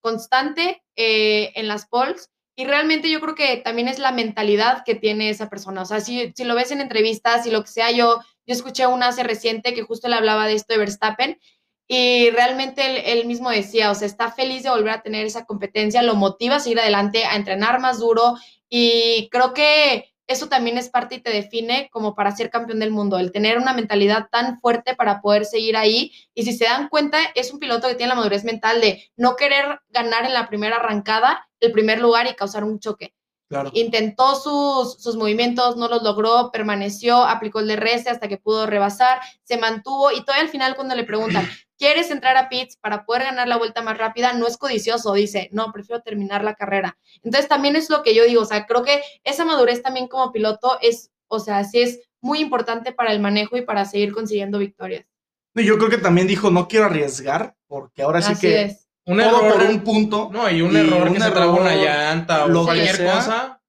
[0.00, 2.30] constante eh, en las polls.
[2.56, 5.82] Y realmente yo creo que también es la mentalidad que tiene esa persona.
[5.82, 8.86] O sea, si, si lo ves en entrevistas y lo que sea, yo, yo escuché
[8.86, 11.40] una hace reciente que justo le hablaba de esto de Verstappen
[11.88, 15.44] y realmente él, él mismo decía, o sea, está feliz de volver a tener esa
[15.44, 18.36] competencia, lo motiva a seguir adelante, a entrenar más duro
[18.68, 22.90] y creo que eso también es parte y te define como para ser campeón del
[22.90, 26.12] mundo, el tener una mentalidad tan fuerte para poder seguir ahí.
[26.34, 29.36] Y si se dan cuenta, es un piloto que tiene la madurez mental de no
[29.36, 33.14] querer ganar en la primera arrancada el primer lugar y causar un choque.
[33.48, 33.70] Claro.
[33.74, 39.20] Intentó sus, sus movimientos, no los logró, permaneció, aplicó el DRS hasta que pudo rebasar,
[39.42, 41.46] se mantuvo y todavía al final cuando le preguntan,
[41.78, 44.32] ¿quieres entrar a pits para poder ganar la vuelta más rápida?
[44.32, 46.96] No es codicioso, dice, no, prefiero terminar la carrera.
[47.22, 50.32] Entonces también es lo que yo digo, o sea, creo que esa madurez también como
[50.32, 54.58] piloto es, o sea, sí es muy importante para el manejo y para seguir consiguiendo
[54.58, 55.06] victorias.
[55.54, 58.83] Yo creo que también dijo, no quiero arriesgar, porque ahora sí Así que es.
[59.06, 59.52] Un todo error.
[59.60, 62.48] por un punto No, y un y error un que se tragó una llanta o
[62.48, 63.14] lo que cualquier sea.
[63.16, 63.60] cosa.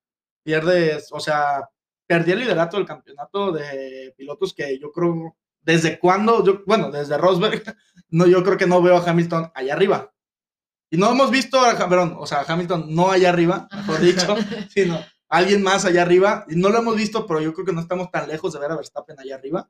[0.43, 1.69] pierdes, o sea,
[2.07, 7.17] perdí el liderato del campeonato de pilotos que yo creo, desde cuándo, yo, bueno, desde
[7.17, 7.63] Rosberg,
[8.09, 10.11] no, yo creo que no veo a Hamilton allá arriba.
[10.91, 13.99] Y no hemos visto a Ham- perdón, o sea, a Hamilton no allá arriba, mejor
[13.99, 14.35] dicho,
[14.69, 16.45] sino alguien más allá arriba.
[16.47, 18.71] Y no lo hemos visto, pero yo creo que no estamos tan lejos de ver
[18.71, 19.69] a Verstappen allá arriba.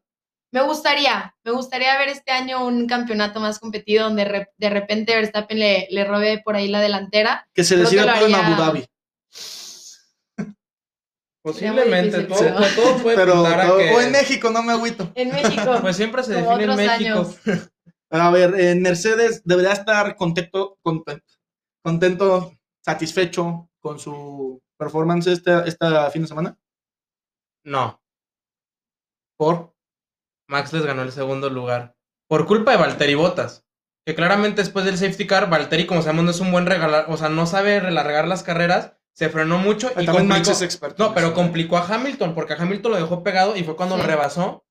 [0.51, 5.15] Me gustaría, me gustaría ver este año un campeonato más competido donde re- de repente
[5.15, 7.47] Verstappen le, le robe por ahí la delantera.
[7.53, 8.85] Que se decida todo en Abu Dhabi.
[11.43, 14.63] Posiblemente, difícil, todo, pero- todo puede Pero, pintar a todo- que- o en México, no
[14.63, 15.11] me agüito.
[15.15, 15.77] En México.
[15.81, 17.19] Pues siempre se define en México.
[17.19, 17.35] años.
[18.11, 21.25] A ver, en Mercedes debería estar contento, contento,
[21.83, 26.57] contento, satisfecho con su performance este, esta fin de semana.
[27.65, 28.01] No,
[29.37, 29.74] Por
[30.47, 31.95] Max les ganó el segundo lugar.
[32.27, 33.63] Por culpa de Valtteri Bottas.
[34.05, 37.17] Que claramente después del safety car, Valtteri, como sabemos, no es un buen regalar, o
[37.17, 41.03] sea, no sabe relargar las carreras, se frenó mucho y también Max complicó- es experto.
[41.03, 41.35] No, pero eso.
[41.35, 44.01] complicó a Hamilton, porque a Hamilton lo dejó pegado y fue cuando Sí.
[44.01, 44.65] lo rebasó.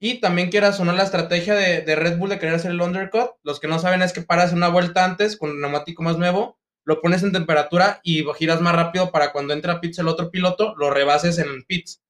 [0.00, 3.32] Y también quiera sonar la estrategia de, de Red Bull de querer hacer el undercut.
[3.42, 6.58] Los que no saben es que paras una vuelta antes con un neumático más nuevo,
[6.86, 10.30] lo pones en temperatura y giras más rápido para cuando entre a pits el otro
[10.30, 12.00] piloto, lo rebases en pits.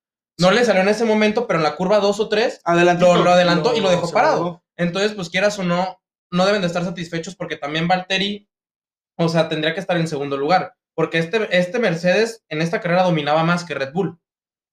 [0.40, 3.24] No le salió en ese momento, pero en la curva 2 o 3, Adelantito, lo-
[3.24, 4.62] lo adelantó y lo dejó parado.
[4.76, 6.00] entonces pues quieras o no,
[6.33, 8.48] no deben de estar satisfechos porque también Valtteri,
[9.18, 10.74] o sea, tendría que estar en segundo lugar.
[10.94, 14.18] Porque este, este Mercedes en esta carrera dominaba más que Red Bull.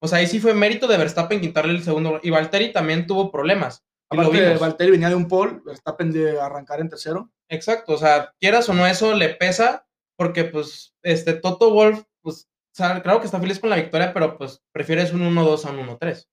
[0.02, 2.26] O sea, ahí sí fue mérito de Verstappen quitarle el segundo lugar.
[2.26, 3.84] Y Valtteri también tuvo problemas.
[4.10, 4.30] Aparte.
[4.58, 7.32] Valtteri venía de un pole, Verstappen de arrancar en tercero.
[7.50, 9.86] Exacto, o sea, quieras o no, eso le pesa
[10.18, 14.38] porque, pues, este Toto Wolf, pues, sea, claro que está feliz con la victoria, pero
[14.38, 16.28] pues prefieres un 1-2 a un 1-3.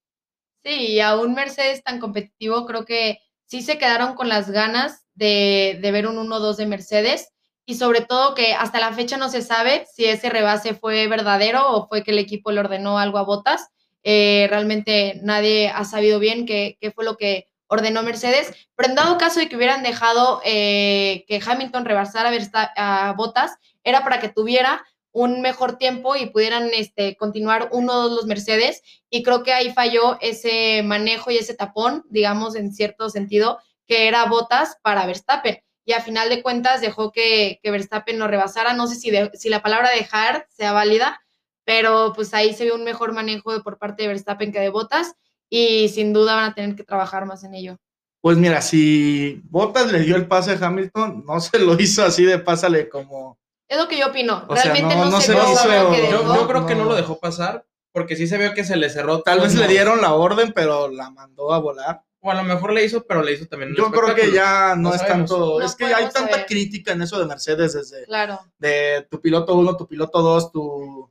[0.62, 5.06] Sí, y a un Mercedes tan competitivo, creo que sí se quedaron con las ganas
[5.14, 7.30] de, de ver un 1-2 de Mercedes.
[7.66, 11.70] Y sobre todo que hasta la fecha no se sabe si ese rebase fue verdadero
[11.70, 13.68] o fue que el equipo le ordenó algo a Botas.
[14.02, 18.52] Eh, realmente nadie ha sabido bien qué, qué fue lo que ordenó Mercedes.
[18.76, 23.56] Pero en dado caso de que hubieran dejado eh, que Hamilton rebasara a, a Bottas,
[23.82, 28.26] era para que tuviera un mejor tiempo y pudieran este, continuar uno o dos los
[28.26, 28.82] Mercedes.
[29.08, 34.08] Y creo que ahí falló ese manejo y ese tapón, digamos, en cierto sentido, que
[34.08, 35.58] era botas para Verstappen.
[35.86, 38.74] Y a final de cuentas dejó que, que Verstappen lo rebasara.
[38.74, 41.20] No sé si, de- si la palabra dejar sea válida,
[41.64, 45.14] pero pues ahí se ve un mejor manejo por parte de Verstappen que de botas.
[45.48, 47.76] Y sin duda van a tener que trabajar más en ello.
[48.20, 52.24] Pues mira, si Bottas le dio el pase a Hamilton, no se lo hizo así
[52.24, 53.38] de pásale como.
[53.74, 54.44] Es lo que yo opino.
[54.48, 56.84] O sea, Realmente no- no, no se se hizo- que Yo, yo creo que no
[56.84, 59.22] lo dejó pasar, porque sí se vio que se le cerró.
[59.22, 59.62] Tal vez ¿no?
[59.62, 62.02] le dieron la orden, pero la mandó a volar.
[62.20, 64.88] O a lo mejor le hizo, pero le hizo también Yo creo que ya no,
[64.90, 65.28] No es sabemos.
[65.30, 65.58] tanto.
[65.58, 66.46] No es que hay tanta saber.
[66.46, 68.40] crítica en eso de Mercedes desde Claro.
[68.58, 71.10] de tu piloto 1, tu piloto 2, tu,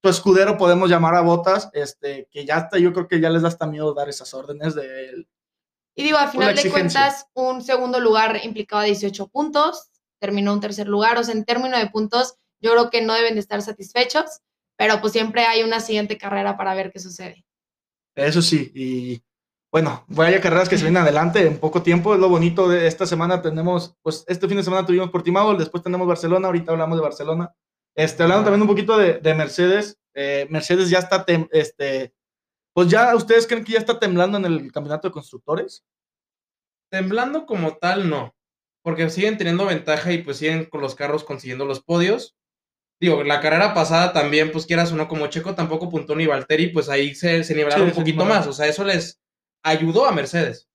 [0.00, 3.42] tu escudero, podemos llamar a Botas, este, que ya hasta yo creo que ya les
[3.42, 5.28] da hasta miedo dar esas órdenes de él.
[5.94, 9.88] Y digo, a la final de cuentas, un segundo lugar implicaba 18 puntos,
[10.20, 13.34] terminó un tercer lugar, o sea, en términos de puntos, yo creo que no deben
[13.34, 14.40] de estar satisfechos,
[14.76, 17.44] pero pues siempre hay una siguiente carrera para ver qué sucede.
[18.14, 19.22] Eso sí, y
[19.70, 23.06] bueno, vaya carreras que se vienen adelante en poco tiempo, es lo bonito de esta
[23.06, 27.02] semana tenemos, pues este fin de semana tuvimos Portimao, después tenemos Barcelona, ahorita hablamos de
[27.02, 27.52] Barcelona.
[27.94, 32.14] Este, hablando también un poquito de, de Mercedes, eh, Mercedes ya está, tem- este,
[32.74, 35.82] pues ya, ¿ustedes creen que ya está temblando en el campeonato de constructores?
[36.90, 38.35] Temblando como tal, no.
[38.86, 42.36] Porque siguen teniendo ventaja y pues siguen con los carros consiguiendo los podios.
[43.00, 46.68] Digo, la carrera pasada también, pues quieras o no, como Checo tampoco puntó ni Valtteri,
[46.68, 48.46] pues ahí se, se nivelaron Sí, un poquito más.
[48.46, 49.20] O sea, eso les
[49.64, 50.68] ayudó a Mercedes.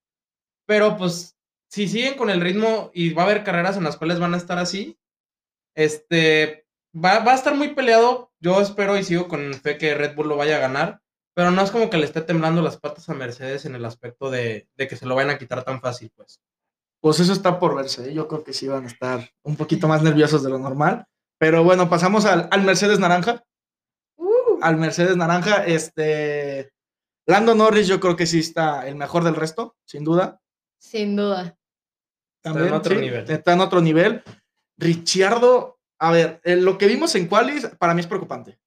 [0.66, 1.38] Pero pues,
[1.70, 4.38] si siguen con el ritmo y va a haber carreras en las cuales van a
[4.38, 5.00] estar así,
[5.74, 8.34] este, va, va a estar muy peleado.
[8.42, 11.02] Yo espero y sigo con fe que Red Bull lo vaya a ganar.
[11.34, 14.30] Pero no es como que le esté temblando las patas a Mercedes en el aspecto
[14.30, 16.42] de, de que se lo vayan a quitar tan fácil, pues.
[17.02, 18.10] Pues eso está por verse.
[18.10, 18.14] ¿eh?
[18.14, 21.06] Yo creo que sí van a estar un poquito más nerviosos de lo normal.
[21.40, 23.44] Pero bueno, pasamos al, al Mercedes Naranja.
[24.18, 26.72] Uh, Al Mercedes Naranja, este.
[27.28, 30.40] Lando Norris, yo creo que sí está el mejor del resto, sin duda.
[30.80, 31.58] sin duda.
[32.44, 33.30] Está en otro sí, nivel.
[33.30, 34.24] Está en otro nivel.
[34.78, 38.60] Ricciardo, a ver, eh, lo que vimos en Qualis para mí es preocupante.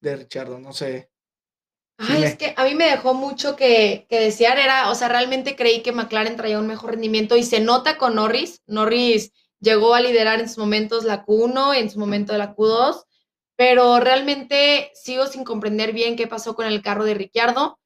[0.00, 1.11] De Ricciardo, no sé.
[2.08, 2.26] Ay, Dime.
[2.26, 4.58] es que a mí me dejó mucho que, que desear.
[4.58, 8.16] Era, o sea, realmente creí que McLaren traía un mejor rendimiento y se nota con
[8.16, 8.60] Norris.
[8.66, 13.04] Norris llegó a liderar en sus momentos la Q1, en su momento de la Q2,
[13.56, 17.78] pero realmente sigo sin comprender bien qué pasó con el carro de Ricciardo.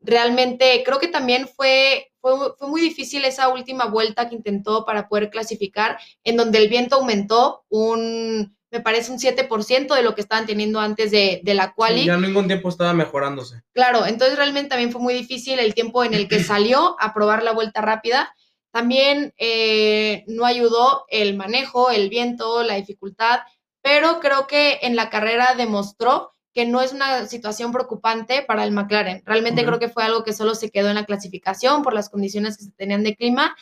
[0.00, 5.08] Realmente creo que también fue, fue, fue muy difícil esa última vuelta que intentó para
[5.08, 10.20] poder clasificar, en donde el viento aumentó un, me parece, un 7% de lo que
[10.20, 12.00] estaban teniendo antes de, de la quali.
[12.00, 13.62] Sí, ya en ningún tiempo estaba mejorándose.
[13.72, 17.44] Claro, entonces realmente también fue muy difícil el tiempo en el que salió a probar
[17.44, 18.34] la vuelta rápida.
[18.72, 23.42] También eh, no ayudó el manejo, el viento, la dificultad,
[23.80, 28.72] pero creo que en la carrera demostró que no es una situación preocupante para el
[28.72, 29.22] McLaren.
[29.24, 29.66] Realmente Ok.
[29.68, 32.64] creo que fue algo que solo se quedó en la clasificación por las condiciones que
[32.64, 33.54] se tenían de clima,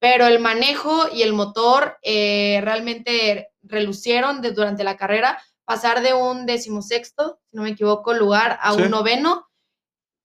[0.00, 5.42] pero el manejo y el motor eh, realmente relucieron de- durante la carrera.
[5.64, 8.82] Pasar de un decimosexto, si no me equivoco, lugar a Sí.
[8.82, 9.48] un noveno.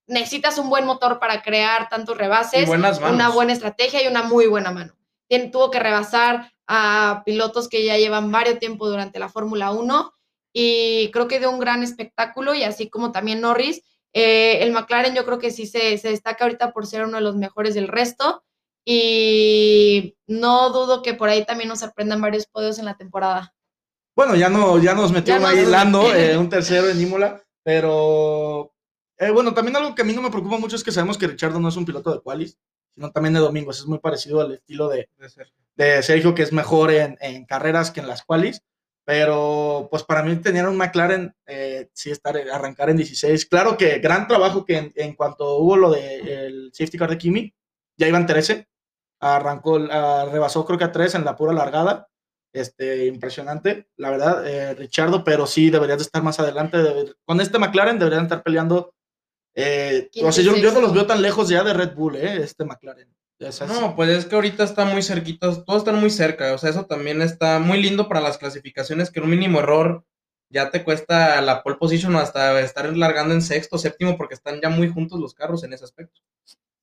[0.07, 2.67] Necesitas un buen motor para crear tantos rebases
[3.13, 4.93] una buena estrategia y una muy buena mano.
[5.29, 10.13] Tien- tuvo que rebasar a pilotos que ya llevan varios tiempo durante la Fórmula 1
[10.53, 13.81] y creo que dio un gran espectáculo y así como también Norris,
[14.13, 17.23] eh, el McLaren yo creo que sí se, se destaca ahorita por ser uno de
[17.23, 18.43] los mejores del resto
[18.85, 23.53] y no dudo que por ahí también nos sorprendan varios podios en la temporada.
[24.15, 28.73] Bueno, ya no, ya nos metieron Ya ahí Lando, eh, un tercero en Imola, pero
[29.17, 31.27] eh, bueno, también algo que a mí no me preocupa mucho es que sabemos que
[31.27, 32.57] Richardo no es un piloto de qualis,
[32.93, 35.47] sino también de domingos, es muy parecido al estilo de, de ser.
[35.75, 38.61] de Sergio, que es mejor en, en carreras que en las qualis,
[39.05, 43.99] pero pues para mí tener un McLaren, eh, sí estar, arrancar en 16, claro que
[43.99, 47.53] gran trabajo que en, en cuanto hubo lo del safety car de Kimi,
[47.97, 48.67] ya iban 13,
[49.21, 52.09] arrancó, ah, rebasó creo que a 3 en la pura largada,
[52.53, 56.77] este, impresionante, la verdad, eh, Richardo, pero sí deberías de estar más adelante,
[57.23, 58.93] con este McLaren deberían estar peleando,
[59.55, 62.15] eh, o sea, y yo, yo no los veo tan lejos ya de Red Bull,
[62.15, 63.13] eh, este McLaren.
[63.67, 66.85] No, pues es que ahorita está muy cerquita, todos están muy cerca, o sea, eso
[66.85, 70.05] también está muy lindo para las clasificaciones, que un mínimo error
[70.49, 74.59] ya te cuesta la pole position o hasta estar largando en sexto, séptimo, porque están
[74.61, 76.21] ya muy juntos los carros en ese aspecto.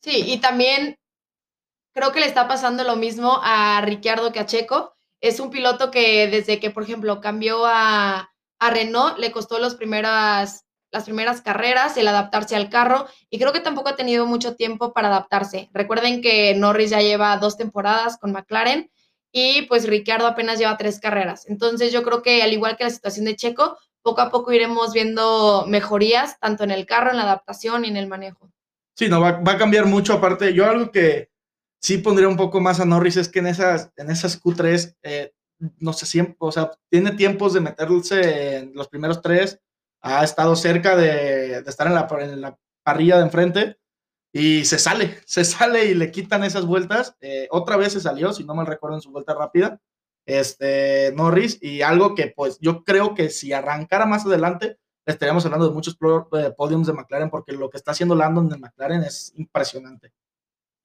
[0.03, 0.98] Sí, y también
[1.92, 4.94] creo que le está pasando lo mismo a Ricciardo que a Checo.
[5.20, 9.74] Es un piloto que desde que, por ejemplo, cambió a, a Renault, le costó los
[9.74, 14.57] primeras, las primeras carreras el adaptarse al carro y creo que tampoco ha tenido mucho
[14.57, 15.70] tiempo para adaptarse.
[15.72, 18.90] Recuerden que Norris ya lleva dos temporadas con McLaren
[19.33, 21.48] y pues Ricciardo apenas lleva tres carreras.
[21.48, 24.92] Entonces yo creo que al igual que la situación de Checo, poco a poco iremos
[24.92, 28.51] viendo mejorías tanto en el carro, en la adaptación y en el manejo.
[28.94, 30.14] Sí, no, va, va a cambiar mucho.
[30.14, 31.31] Aparte, yo algo que
[31.80, 35.32] sí pondría un poco más a Norris es que en esas, en esas Q3, eh,
[35.78, 39.60] no sé, siempre, o sea, tiene tiempos de meterse en los primeros tres,
[40.00, 43.78] ha estado cerca de, estar en la, en la, parrilla de enfrente
[44.32, 47.16] y se sale, se sale y le quitan esas vueltas.
[47.20, 49.80] Eh, otra vez se salió, si no mal recuerdo, en su vuelta rápida,
[50.26, 55.68] este, Norris, y algo que pues yo creo que si arrancara más adelante, estaríamos hablando
[55.68, 55.98] de muchos
[56.36, 60.12] eh, podiums de McLaren, porque lo que está haciendo Landon de McLaren es impresionante.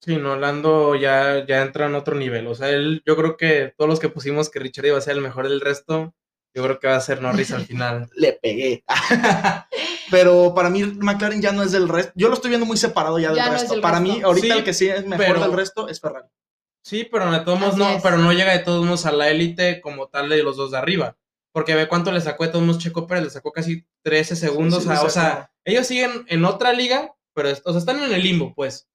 [0.04, 2.46] Sí, no, Lando ya, ya entra en otro nivel.
[2.46, 5.16] O sea, él, yo creo que todos los que pusimos que Richard iba a ser
[5.16, 6.14] el mejor del resto,
[6.54, 8.10] yo creo que va a ser Norris al final.
[8.14, 8.84] Le pegué.
[10.10, 12.12] pero para mí McLaren ya no es del resto.
[12.14, 13.80] Yo lo estoy viendo muy separado ya del Ya no es resto.
[13.80, 14.14] para resto.
[14.14, 16.28] mí, ahorita Sí, el que sí es mejor pero- del resto es Ferrari.
[16.86, 18.02] Sí, pero de todos modos no, es.
[18.02, 20.76] pero no llega de todos modos a la élite como tal de los dos de
[20.76, 21.16] arriba.
[21.50, 24.82] Porque ve cuánto le sacó de todos modos Checo Pérez, le sacó casi 13 segundos.
[24.82, 28.12] Sí, a- le o sea, ellos siguen en otra liga, pero o sea, están en
[28.12, 28.86] el limbo, pues.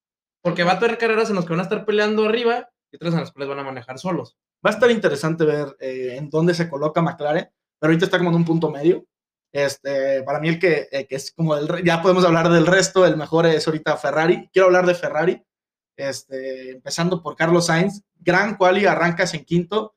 [0.41, 3.13] Porque va a tener carreras en las que van a estar peleando arriba y otras
[3.13, 4.37] en las cuales van a manejar solos.
[4.65, 7.49] Va a estar interesante ver eh, en dónde se coloca McLaren,
[7.79, 9.05] pero ahorita está como en un punto medio.
[9.51, 13.05] Este, para mí el que, eh, que es como el, ya podemos hablar del resto,
[13.05, 14.49] el mejor es ahorita Ferrari.
[14.53, 15.43] Quiero hablar de Ferrari,
[15.97, 18.01] este, empezando por Carlos Sainz.
[18.15, 19.95] Gran quali, arrancas en quinto.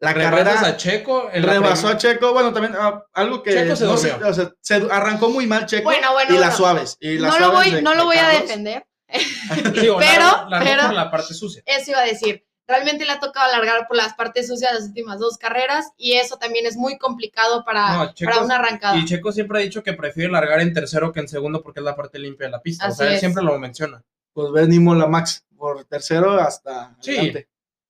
[0.00, 2.32] La Rebasas carrera a Checo en la rebasó a Checo.
[2.32, 5.64] Bueno, también ah, algo que Checo se no sé, o sea, se arrancó muy mal
[5.66, 6.74] Checo Bueno, bueno, y las bueno.
[6.74, 6.96] suaves.
[7.00, 8.84] Y las No lo voy, de- no lo de voy a defender.
[9.80, 11.62] Digo, Pero- largo pero- por la parte sucia.
[11.66, 12.44] Eso iba a decir.
[12.66, 16.36] Realmente le ha tocado alargar por las partes sucias las últimas dos carreras y eso
[16.38, 18.96] también es muy complicado para, No, Checo- para una arrancada.
[18.96, 21.84] Y Checo siempre ha dicho que prefiere largar en tercero que en segundo porque es
[21.84, 22.84] la parte limpia de la pista.
[22.84, 23.20] o Así sea, él es.
[23.20, 24.02] siempre lo menciona.
[24.32, 27.10] Pues venimos la Max por tercero hasta Sí.
[27.16, 27.48] adelante.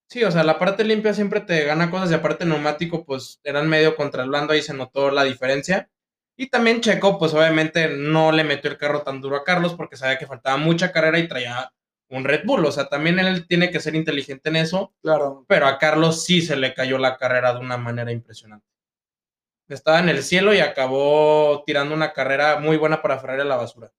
[0.09, 3.69] Sí, o sea, la parte limpia siempre te gana cosas y aparte neumático, pues eran
[3.69, 5.89] medio contra el blando, ahí se notó la diferencia.
[6.37, 9.97] Y también Checo, pues obviamente no le metió el carro tan duro a Carlos porque
[9.97, 11.73] sabía que faltaba mucha carrera y traía
[12.09, 12.65] un Red Bull.
[12.65, 15.45] O sea, también él tiene que ser inteligente en eso, Claro.
[15.47, 18.67] pero a Carlos sí se le cayó la carrera de una manera impresionante.
[19.69, 23.57] Estaba en el cielo y acabó tirando una carrera muy buena para Ferrari a la
[23.57, 23.91] basura.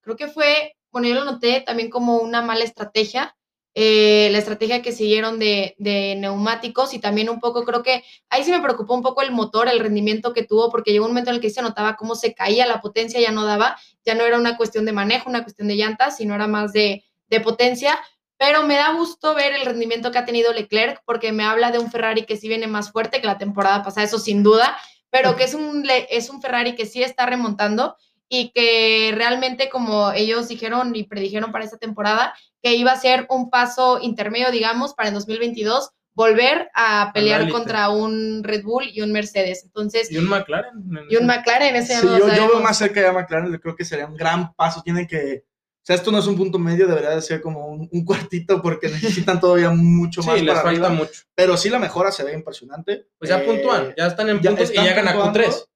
[0.00, 3.36] Creo que fue, bueno, yo lo noté también como una mala estrategia,
[3.74, 8.44] eh, la estrategia que siguieron de, de neumáticos y también un poco, creo que ahí
[8.44, 11.30] sí me preocupó un poco el motor, el rendimiento que tuvo, porque llegó un momento
[11.30, 14.24] en el que se notaba cómo se caía, la potencia ya no daba, ya no
[14.24, 17.98] era una cuestión de manejo, una cuestión de llantas, sino era más de, de potencia.
[18.36, 21.78] Pero me da gusto ver el rendimiento que ha tenido Leclerc, porque me habla de
[21.78, 24.76] un Ferrari que sí viene más fuerte que la temporada pasada, eso sin duda,
[25.10, 27.96] pero que es un, es un Ferrari que sí está remontando
[28.28, 33.26] y que realmente, como ellos dijeron y predijeron para esta temporada, que iba a ser
[33.30, 39.00] un paso intermedio, digamos, para el 2022 volver a pelear contra un Red Bull y
[39.00, 39.62] un Mercedes.
[39.64, 40.72] Entonces, Y un McLaren.
[41.08, 43.74] y un McLaren, ese Sí, no yo, yo veo más cerca de McLaren, yo creo
[43.74, 44.82] que sería un gran paso.
[44.82, 45.44] Tienen que.
[45.46, 48.62] O sea, esto no es un punto medio, debería de ser como un, un cuartito
[48.62, 51.02] porque necesitan todavía mucho más Sí, les para falta arriba.
[51.04, 51.22] mucho.
[51.34, 53.06] Pero sí, la mejora se ve impresionante.
[53.18, 55.40] Pues ya Eh, puntúan, ya están en ya puntos y llegan a puntuando.
[55.40, 55.66] Q3.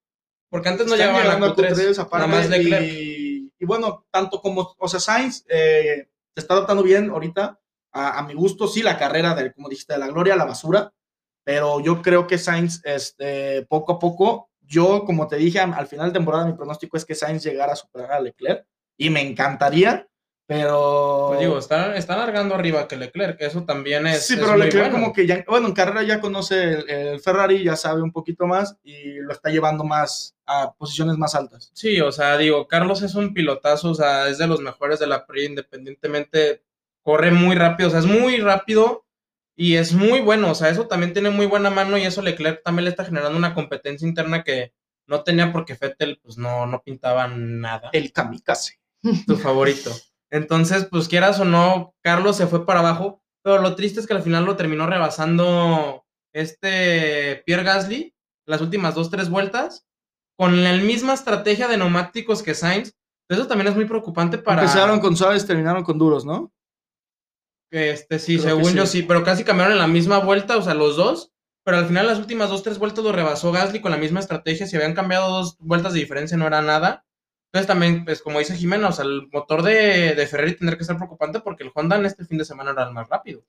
[0.48, 1.98] Porque antes no llegaban a llegando Q3.
[1.98, 2.84] aparte, nada más Leclerc.
[2.84, 7.58] y, y bueno, tanto como, o sea, Sainz eh, se está adaptando bien ahorita.
[7.92, 10.92] A, mi gusto, sí, la carrera de, como dijiste, de la gloria la basura.
[11.42, 16.08] Pero yo creo que Sainz, este, poco a poco, yo, como te dije, al final
[16.08, 18.66] de temporada, mi pronóstico es que Sainz llegara a superar a Leclerc.
[18.98, 20.06] Y me encantaría,
[20.46, 21.26] pero.
[21.28, 24.26] Pues digo, está, está largando arriba que Leclerc, eso también es.
[24.26, 25.04] Sí, es pero muy Leclerc bueno.
[25.04, 28.46] como que ya, bueno, en carrera ya conoce el, el Ferrari, ya sabe un poquito
[28.46, 31.70] más y lo está llevando más a posiciones más altas.
[31.74, 35.08] Sí, o sea, digo, Carlos es un pilotazo, o sea, es de los mejores de
[35.08, 36.62] la Pri, independientemente,
[37.02, 39.04] corre muy rápido, o sea, es muy rápido
[39.56, 42.62] y es muy bueno, o sea, eso también tiene muy buena mano y eso Leclerc
[42.62, 44.72] también le está generando una competencia interna que
[45.06, 47.90] no tenía porque Fettel, pues no, no pintaba nada.
[47.92, 48.80] El kamikaze.
[49.26, 49.90] tu favorito.
[50.30, 54.14] Entonces, pues quieras o no, Carlos se fue para abajo, pero lo triste es que
[54.14, 58.12] al final lo terminó rebasando este Pierre Gasly
[58.46, 59.86] las últimas dos, tres vueltas,
[60.38, 62.92] con la misma estrategia de neumáticos que Sainz.
[63.28, 64.62] Eso también es muy preocupante para...
[64.62, 66.52] Empezaron con suaves, terminaron con duros, ¿no?
[67.72, 69.00] Este, sí, Creo según yo sí.
[69.00, 71.32] sí, pero casi cambiaron en la misma vuelta, o sea, los dos.
[71.64, 74.68] Pero al final las últimas dos, tres vueltas lo rebasó Gasly con la misma estrategia.
[74.68, 77.04] Si habían cambiado dos vueltas de diferencia, no era nada.
[77.56, 80.84] Entonces también, pues como dice Jimena, o sea, el motor de, de Ferrari tendría que
[80.84, 83.42] ser preocupante porque el Honda en este fin de semana era el más rápido.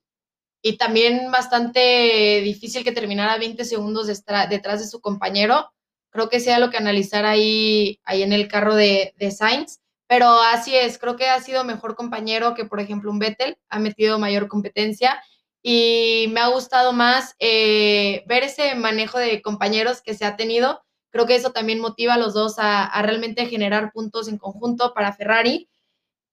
[0.62, 5.70] y también bastante difícil que terminara 20 segundos detrás de su compañero.
[6.08, 9.80] Creo que sea lo que analizar ahí, ahí en el carro de, de Sainz.
[10.06, 13.78] Pero así es, creo que ha sido mejor compañero que, por ejemplo, un Vettel, ha
[13.78, 15.22] metido mayor competencia
[15.62, 20.82] y me ha gustado más eh, ver ese manejo de compañeros que se ha tenido.
[21.10, 24.92] Creo que eso también motiva a los dos a, a realmente generar puntos en conjunto
[24.94, 25.68] para Ferrari.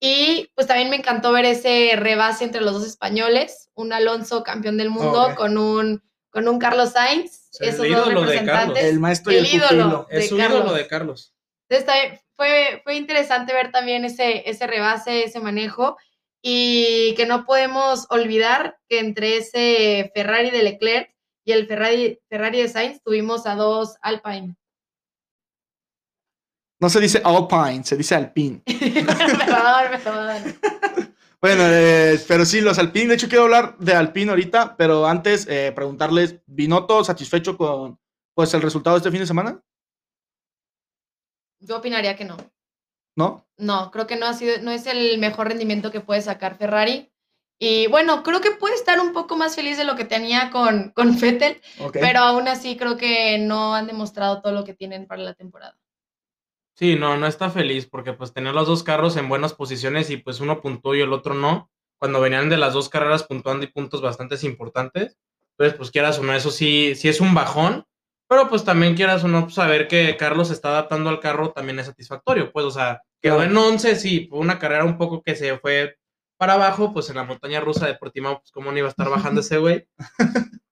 [0.00, 4.76] Y pues también me encantó ver ese rebase entre los dos españoles, un Alonso campeón
[4.76, 5.34] del mundo Ok.
[5.36, 8.26] con un con un Carlos Sainz, Sí, el esos dos ídolo de Carlos.
[8.26, 8.84] representantes.
[8.84, 10.06] El maestro y el el ídolo.
[10.10, 10.58] Es Carlos.
[10.60, 11.34] ídolo de Carlos.
[11.66, 15.96] Entonces, también fue, fue interesante ver también ese, ese rebase, ese manejo,
[16.42, 21.10] y que no podemos olvidar que entre ese Ferrari de Leclerc
[21.46, 24.56] y el Ferrari, Ferrari de Sainz tuvimos a dos Alpine.
[26.78, 28.62] No se dice Alpine, se dice Alpine.
[28.66, 30.58] perdón, perdón.
[31.38, 33.08] Bueno, eh, pero sí, los Alpine.
[33.08, 38.00] De hecho, quiero hablar de Alpine ahorita, pero antes eh, preguntarles, ¿Binotto satisfecho con
[38.34, 39.62] pues, el resultado de este fin de semana?
[41.60, 42.36] Yo opinaría que no.
[43.16, 43.46] ¿No?
[43.58, 47.12] No, creo que no ha sido, no es el mejor rendimiento que puede sacar Ferrari.
[47.60, 50.90] Y bueno, creo que puede estar un poco más feliz de lo que tenía con,
[50.90, 51.98] con Vettel, Ok.
[52.00, 55.78] pero aún así creo que no han demostrado todo lo que tienen para la temporada.
[56.76, 60.18] Sí, no, no está feliz porque pues tenía los dos carros en buenas posiciones y
[60.18, 61.70] pues uno puntuó y el otro no.
[61.98, 65.16] Cuando venían de las dos carreras puntuando y puntos bastante importantes.
[65.52, 67.86] Entonces, pues quieras o no, eso sí, sí es un bajón.
[68.28, 71.52] Pero pues también quieras o no, pues, saber que Carlos se está adaptando al carro
[71.52, 72.52] también es satisfactorio.
[72.52, 75.96] Pues, o sea, quedó en 11, sí, fue una carrera un poco que se fue
[76.36, 79.08] para abajo, pues en la montaña rusa de Portimao, pues cómo no iba a estar
[79.08, 79.86] bajando ese güey.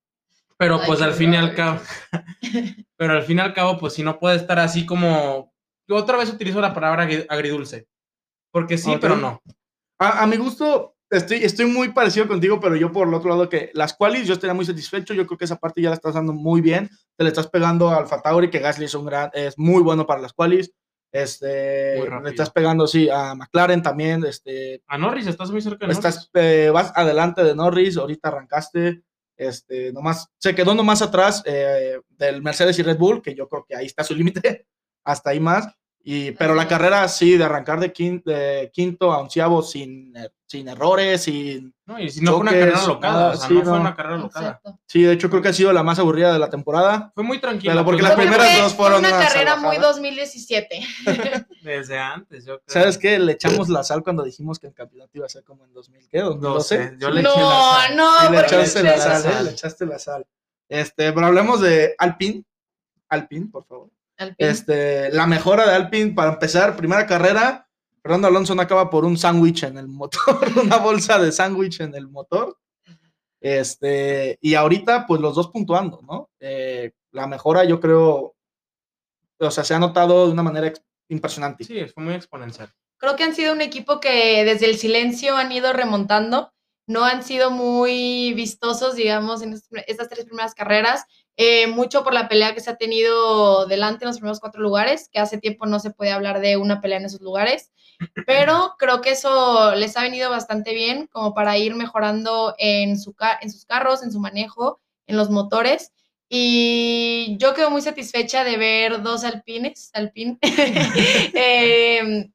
[0.57, 1.81] Pero pues al fin y al cabo,
[2.97, 5.53] pero al fin y al cabo, pues si no puede estar así como,
[5.90, 7.87] otra vez utilizo la palabra agri- agridulce,
[8.53, 9.01] porque sí, Ok.
[9.01, 9.40] pero no.
[9.99, 13.49] A, a mi gusto, estoy, estoy muy parecido contigo, pero yo por el otro lado
[13.49, 15.14] que las qualis yo estaría muy satisfecho.
[15.14, 16.88] Yo creo que esa parte ya la estás dando muy bien.
[17.16, 20.20] Te le estás pegando al Tauri, que Gasly es, un gran, es muy bueno para
[20.20, 20.73] las qualis.
[21.12, 24.25] Este, le estás pegando, sí, a McLaren también.
[24.25, 25.99] Este, A Norris, estás muy cerca de Norris.
[25.99, 29.03] estás, eh, vas adelante de Norris, ahorita arrancaste.
[29.37, 33.64] Este, nomás, se quedó nomás atrás eh, del Mercedes y Red Bull, que yo creo
[33.68, 34.66] que ahí está su límite,
[35.05, 35.69] hasta ahí más.
[36.07, 40.35] Y, pero la carrera sí, de arrancar de quinto, de quinto a onceavo sin, er-
[40.47, 41.75] sin errores, sin...
[41.87, 43.73] No, y si no fue una choques, carrera locada, nada, o sea, sí, no, fue
[43.73, 43.81] no.
[43.81, 44.47] una carrera locada.
[44.49, 44.79] Exacto.
[44.87, 47.11] Sí, de hecho creo que ha sido la más aburrida de la temporada.
[47.14, 47.73] Fue muy tranquila.
[47.73, 49.93] Pero porque pues, las primeras que dos fue fueron una una carrera muy salvajada.
[49.95, 50.81] 2017.
[51.62, 52.64] Desde antes, yo creo.
[52.83, 53.19] ¿Sabes qué?
[53.19, 56.07] Le echamos la sal cuando dijimos que el campeonato iba a ser como en 2000,
[56.11, 56.19] ¿qué?
[56.19, 56.77] No 2012.
[56.90, 57.97] sé, yo le eché la No, sal.
[57.97, 59.45] no, Sí, le porque echaste la ustedes- sal, ¿eh?
[59.45, 60.27] le echaste la sal.
[60.69, 62.45] Este, pero hablemos de Alpine.
[63.09, 63.88] Alpine, por favor.
[64.16, 64.50] Alpine.
[64.50, 67.68] Este, la mejora de Alpine para empezar, primera carrera,
[68.03, 71.94] Fernando Alonso no acaba por un sándwich en el motor, una bolsa de sándwich en
[71.94, 72.57] el motor.
[73.40, 76.31] Este, y ahorita, pues los dos puntuando, ¿no?
[76.40, 78.35] Eh, la mejora, yo creo,
[79.38, 80.72] o sea, se ha notado de una manera
[81.09, 81.64] impresionante.
[81.64, 82.72] Sí, fue muy exponencial.
[82.96, 86.53] Creo que han sido un equipo que desde el silencio han ido remontando.
[86.87, 91.05] No han sido muy vistosos, digamos, en est- estas tres primeras carreras.
[91.37, 95.09] Eh, mucho por la pelea que se ha tenido delante en los primeros cuatro lugares,
[95.12, 97.73] que hace tiempo no se puede hablar de una pelea en esos lugares.
[98.27, 103.14] Pero creo que eso les ha venido bastante bien como para ir mejorando en, su
[103.40, 105.92] en sus carros, en su manejo, en los motores.
[106.29, 112.33] Y yo quedo muy satisfecha de ver dos alpines, alpine, em,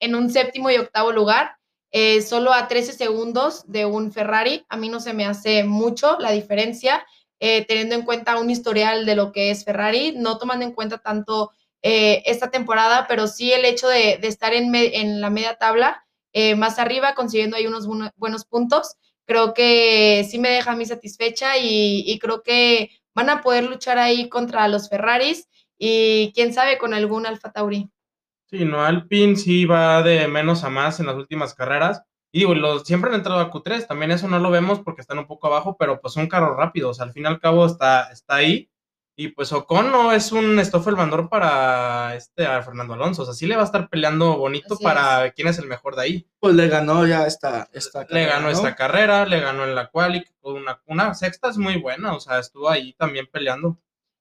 [0.00, 1.56] en un séptimo y octavo lugar,
[1.90, 4.64] eh, solo a 13 segundos de un Ferrari.
[4.68, 7.06] A mí no se me hace mucho la diferencia,
[7.40, 10.98] eh, teniendo en cuenta un historial de lo que es Ferrari, no tomando en cuenta
[10.98, 16.04] tanto eh, esta temporada, pero sí el hecho de, estar en, en la media tabla,
[16.32, 18.96] eh, más arriba, consiguiendo ahí unos buenos puntos.
[19.24, 23.98] Creo que sí me deja mí satisfecha y, y creo que van a poder luchar
[23.98, 25.48] ahí contra los Ferraris
[25.78, 27.90] y quién sabe con algún Alfa Tauri.
[28.50, 32.02] Sí, no, Alpine sí va de menos a más en las últimas carreras.
[32.30, 35.18] Y digo, los, siempre han entrado a Q3, también eso no lo vemos porque están
[35.18, 38.36] un poco abajo, pero pues son carros rápidos, al fin y al cabo está, está
[38.36, 38.70] ahí.
[39.20, 43.34] Y pues Ocon no es un Stoffel Bandor para este, a Fernando Alonso, o sea,
[43.34, 46.26] sí le va a estar peleando bonito Así para quién es el mejor de ahí.
[46.38, 48.50] Pues le ganó ya esta, esta le carrera, ganó ¿no?
[48.52, 52.38] esta carrera, le ganó en la fue una, una sexta es muy buena, o sea,
[52.38, 53.76] estuvo ahí también peleando.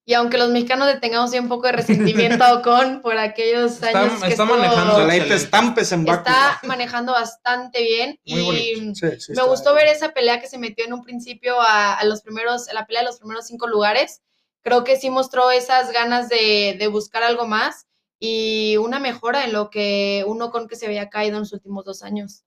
[0.09, 3.89] Y aunque los mexicanos le tengamos un poco de resentimiento a Ocon por aquellos Está-
[3.89, 5.35] años que está estuvo- manejando Excelente.
[5.35, 6.17] estampes en Baku.
[6.19, 8.95] está manejando bastante bien Muy y bonito.
[9.11, 9.85] Sí, sí, me gustó bien.
[9.85, 12.85] ver esa pelea que se metió en un principio a, a los primeros, a la
[12.85, 14.21] pelea de los primeros cinco lugares.
[14.61, 17.85] Creo que sí mostró esas ganas de, de buscar algo más
[18.17, 21.83] y una mejora en lo que uno con que se había caído en los últimos
[21.83, 22.45] dos años.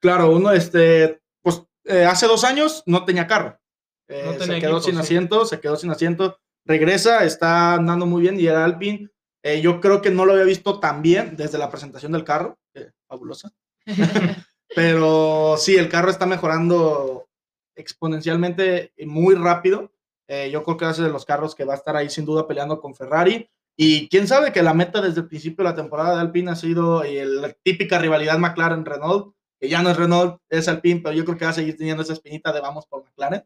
[0.00, 3.58] Claro, uno, este, pues eh, hace dos años no tenía carro.
[4.06, 5.00] Eh, No se quedó equipo, sin sí.
[5.00, 6.38] asiento, se quedó sin asiento.
[6.70, 9.08] Regresa, está andando muy bien y el Alpine,
[9.42, 12.60] eh, yo creo que no lo había visto tan bien desde la presentación del carro.
[12.74, 13.50] eh, fabulosa.
[14.76, 17.28] Pero sí, el carro está mejorando
[17.74, 19.90] exponencialmente muy rápido.
[20.28, 22.08] Eh, yo creo que va a ser de los carros que va a estar ahí
[22.08, 23.50] sin duda peleando con Ferrari.
[23.76, 26.54] Y quién sabe que la meta desde el principio de la temporada de Alpine ha
[26.54, 31.36] sido la típica rivalidad McLaren-Renault, que ya no es Renault, es Alpine, pero yo creo
[31.36, 33.42] que va a seguir teniendo esa espinita de vamos por McLaren.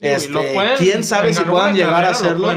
[0.00, 2.48] Este, quién sabe si puedan llegar a hacerlo.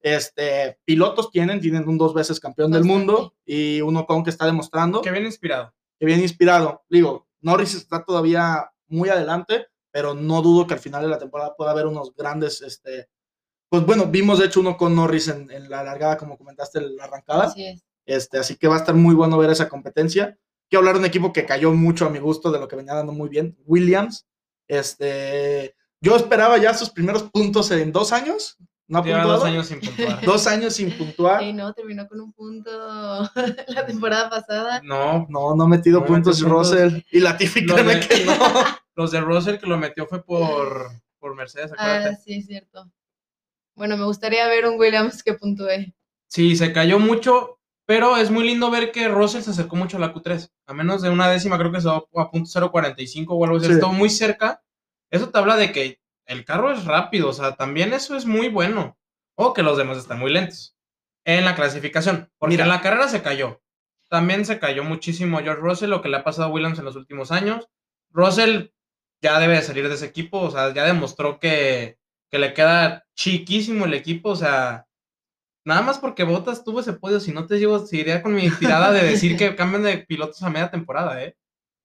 [0.00, 4.44] Este, pilotos tienen, tienen un dos veces campeón del mundo y uno con que está
[4.44, 5.00] demostrando.
[5.00, 5.74] Que bien inspirado.
[5.98, 6.84] Que bien inspirado.
[6.90, 11.54] Digo, Norris está todavía muy adelante, pero no dudo que al final de la temporada
[11.56, 13.08] pueda haber unos grandes, este,
[13.70, 16.96] pues bueno, vimos de hecho uno con Norris en, en la largada, como comentaste, en
[16.96, 17.44] la arrancada.
[17.44, 17.82] Así es.
[18.04, 20.38] Este, así que va a estar muy bueno ver esa competencia.
[20.68, 22.94] Quiero hablar de un equipo que cayó mucho a mi gusto de lo que venía
[22.94, 24.26] dando muy bien, Williams.
[24.68, 28.58] Este, yo esperaba ya sus primeros puntos en dos años.
[28.88, 29.38] No ha Lleva puntuado.
[29.38, 30.24] dos años sin puntuar.
[30.24, 31.42] Dos años sin puntuar.
[31.42, 32.70] Y no, terminó con un punto
[33.68, 34.80] la temporada pasada.
[34.84, 36.72] No, No, no ha metido No puntos metió puntos.
[36.72, 37.00] Russell.
[37.10, 38.34] Y Latifi Lo créeme de- que no.
[38.96, 42.16] los de Russell que lo metió fue por, por Mercedes, Ah, acuérdate.
[42.22, 42.90] sí, es cierto.
[43.74, 45.94] Bueno, me gustaría ver un Williams que puntúe.
[46.28, 50.00] Sí, se cayó mucho, pero es muy lindo ver que Russell se acercó mucho a
[50.00, 50.50] la Q3.
[50.66, 53.66] A menos de una décima, creo que se va a punto 0.45 o algo así.
[53.66, 53.72] Sí.
[53.72, 54.62] Estuvo muy cerca.
[55.12, 58.48] Eso te habla de que el carro es rápido, o sea, también eso es muy
[58.48, 58.98] bueno.
[59.34, 60.76] O que los demás están muy lentos
[61.24, 62.30] en la clasificación.
[62.38, 62.64] Porque Mira.
[62.64, 63.62] en la carrera se cayó.
[64.08, 66.96] También se cayó muchísimo George Russell, lo que le ha pasado a Williams en los
[66.96, 67.68] últimos años.
[68.10, 68.68] Russell
[69.22, 71.98] ya debe de salir de ese equipo, o sea, ya demostró que,
[72.30, 74.86] que le queda chiquísimo el equipo, o sea,
[75.64, 78.90] nada más porque Botas tuvo ese podio, si no te llevo, seguiría con mi tirada
[78.92, 81.36] de decir que cambian de pilotos a media temporada, ¿eh?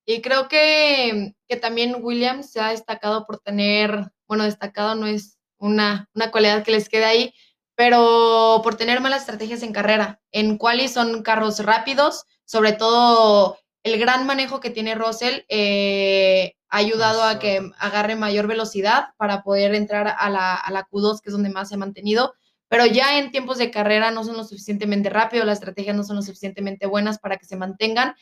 [0.10, 5.38] Y creo que, que también Williams se ha destacado por tener, bueno, destacado no es
[5.58, 7.34] una, una cualidad que les quede ahí,
[7.76, 10.22] pero por tener malas estrategias en carrera.
[10.32, 16.78] En quali son carros rápidos, sobre todo el gran manejo que tiene Russell eh, ha
[16.78, 21.30] ayudado a que agarre mayor velocidad para poder entrar a la, a la Q2, que
[21.30, 22.34] es donde más se ha mantenido.
[22.70, 26.16] Pero ya en tiempos de carrera no son lo suficientemente rápido, las estrategias no son
[26.16, 28.16] lo suficientemente buenas para que se mantengan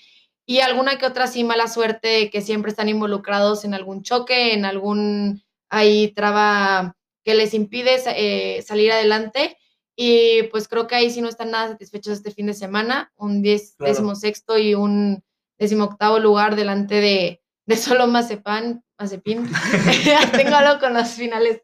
[0.46, 4.66] y alguna que otra sí mala suerte que siempre están involucrados en algún choque, en
[4.66, 9.58] algún ahí traba que les impide eh, salir adelante.
[9.98, 13.41] Y pues creo que ahí sí no están nada satisfechos este fin de semana, un
[13.41, 13.91] diez, Claro.
[13.93, 15.24] décimo sexto y un
[15.58, 19.50] décimo octavo lugar delante de, de solo Mazepan, Mazepin.
[20.34, 21.62] Tengo algo con los finales.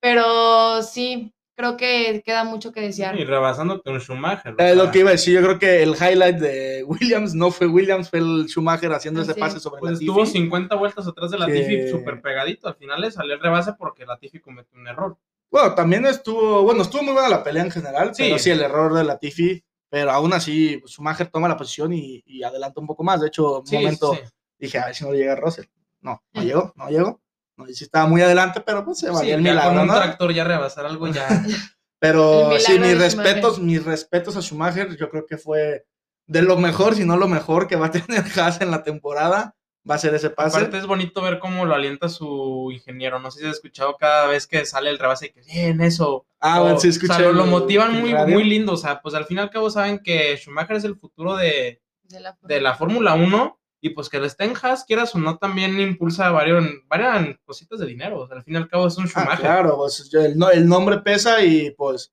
[0.00, 1.32] Pero sí,
[1.62, 3.18] creo que queda mucho que desear.
[3.18, 4.54] Y rebasándote un Schumacher.
[4.58, 5.34] Es lo sea, que iba a decir.
[5.34, 9.30] Yo creo que el highlight de Williams no fue Williams, fue el Schumacher haciendo ese
[9.32, 10.10] Así pase sobre Pues Latifi.
[10.10, 12.68] estuvo 50 vueltas atrás de la Que- Tiffy súper pegadito.
[12.68, 15.16] Al final le salió el rebase porque la Tiffy cometió un error.
[15.50, 18.24] Bueno, también estuvo, bueno, estuvo muy buena la pelea en general, Sí.
[18.24, 22.42] pero sí el error de Latifi, pero aún así Schumacher toma la posición y, y
[22.42, 23.20] adelanta un poco más.
[23.20, 24.20] De hecho, un Sí, momento sí.
[24.58, 25.66] dije, a ver si no llega Russell.
[26.00, 27.20] No, no llegó, no llegó.
[27.56, 29.80] No, y sí estaba muy adelante, pero pues se Sí, valía el ya milagro, con
[29.82, 29.94] un ¿no?
[29.94, 31.26] tractor ya rebasar algo ya.
[31.98, 32.98] Pero El sí, mis Schumacher.
[32.98, 35.86] respetos, mis respetos a Schumacher, yo creo que fue
[36.26, 39.54] de lo mejor, si no lo mejor que va a tener Haas en la temporada,
[39.88, 40.56] va a ser ese pase.
[40.56, 43.20] Aparte es bonito ver cómo lo alienta su ingeniero.
[43.20, 46.26] No sé si has escuchado cada vez que sale el rebase que bien eso.
[46.40, 47.12] ah, O- bueno, sí escuché.
[47.12, 48.34] O sea, lo, lo el- motivan el muy, radio.
[48.34, 48.72] muy lindo.
[48.72, 51.80] O sea, pues al fin y al cabo saben que Schumacher es el futuro de,
[52.02, 55.36] De la, de la Fórmula 1 y pues que el estén Haas, quieras o no,
[55.38, 58.20] también impulsa varios, varias cositas de dinero.
[58.20, 59.40] O sea, al fin y al cabo es un Ah, Schumacher.
[59.40, 62.12] claro, pues, yo- el, no- el nombre pesa y pues,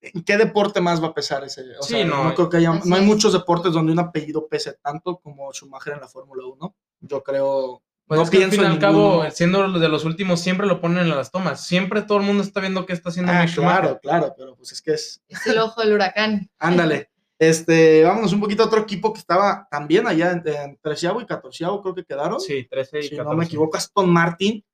[0.00, 1.62] ¿en qué deporte más va a pesar ese?
[1.78, 4.00] O Sí, sea, no, no, creo que haya, así no hay muchos deportes donde un
[4.00, 6.74] apellido pese tanto como Schumacher en la Fórmula 1.
[7.00, 10.04] Yo creo, Pues no es que al pienso fin y al cabo, siendo de los
[10.04, 11.64] últimos, siempre lo ponen en las tomas.
[11.64, 13.80] Siempre todo el mundo está viendo qué está haciendo Ah, Schumacher.
[13.82, 16.50] claro, claro, pero pues es que es, es el ojo del huracán.
[16.58, 17.08] ándale.
[17.40, 21.26] Este, vámonos un poquito a otro equipo que estaba también allá en, en treceavo y
[21.26, 22.40] catorceavo, creo que quedaron.
[22.40, 23.30] Sí, 13 y si 14.
[23.30, 24.64] no me equivoco, Aston Martin.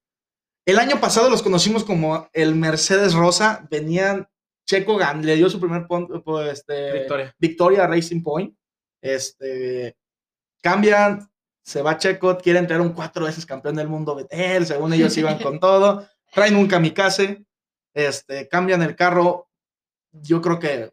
[0.67, 3.67] El año pasado los conocimos como el Mercedes Rosa.
[3.71, 4.27] Venían,
[4.67, 7.35] Checo gan- le dio su primer pues, este, Victoria.
[7.39, 8.57] victoria a Racing Point.
[9.03, 9.95] Este,
[10.63, 11.29] cambian,
[11.63, 15.39] se va Checo, quieren traer un cuatro veces campeón del mundo Vettel, según ellos iban
[15.39, 16.09] con todo.
[16.33, 17.45] Traen un kamikaze,
[17.93, 19.49] este, cambian el carro.
[20.13, 20.91] Yo creo que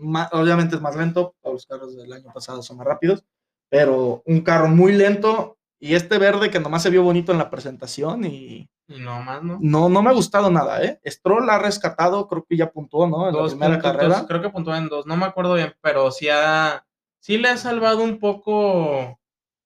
[0.00, 3.24] ma- obviamente es más lento, los carros del año pasado son más rápidos,
[3.68, 7.50] pero un carro muy lento y este verde que nomás se vio bonito en la
[7.50, 9.58] presentación y no más, ¿no?
[9.60, 11.00] no, no me ha gustado nada, ¿eh?
[11.06, 13.28] Stroll ha rescatado, creo que ya puntuó, ¿no?
[13.28, 14.24] En la primera puntos, carrera.
[14.26, 16.84] creo que puntuó en dos, no me acuerdo bien, pero sí, ha,
[17.18, 19.18] sí le ha salvado un poco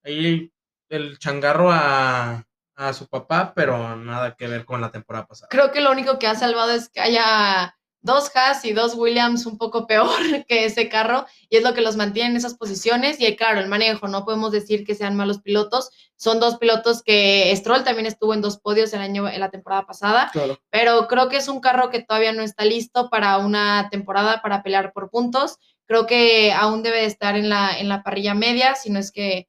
[0.05, 0.53] ahí
[0.89, 2.45] el changarro a,
[2.77, 5.49] a su papá, pero nada que ver con la temporada pasada.
[5.51, 9.44] Creo que lo único que ha salvado es que haya dos Haas y dos Williams
[9.44, 10.09] un poco peor
[10.48, 13.68] que ese carro y es lo que los mantiene en esas posiciones y claro, el
[13.68, 18.32] manejo, no podemos decir que sean malos pilotos, son dos pilotos que Stroll también estuvo
[18.32, 20.59] en dos podios el año en la temporada pasada, Claro.
[20.70, 24.62] pero creo que es un carro que todavía no está listo para una temporada para
[24.62, 25.59] pelear por puntos.
[25.86, 29.12] Creo que aún debe de estar en la, en la parrilla media, si no es
[29.12, 29.48] que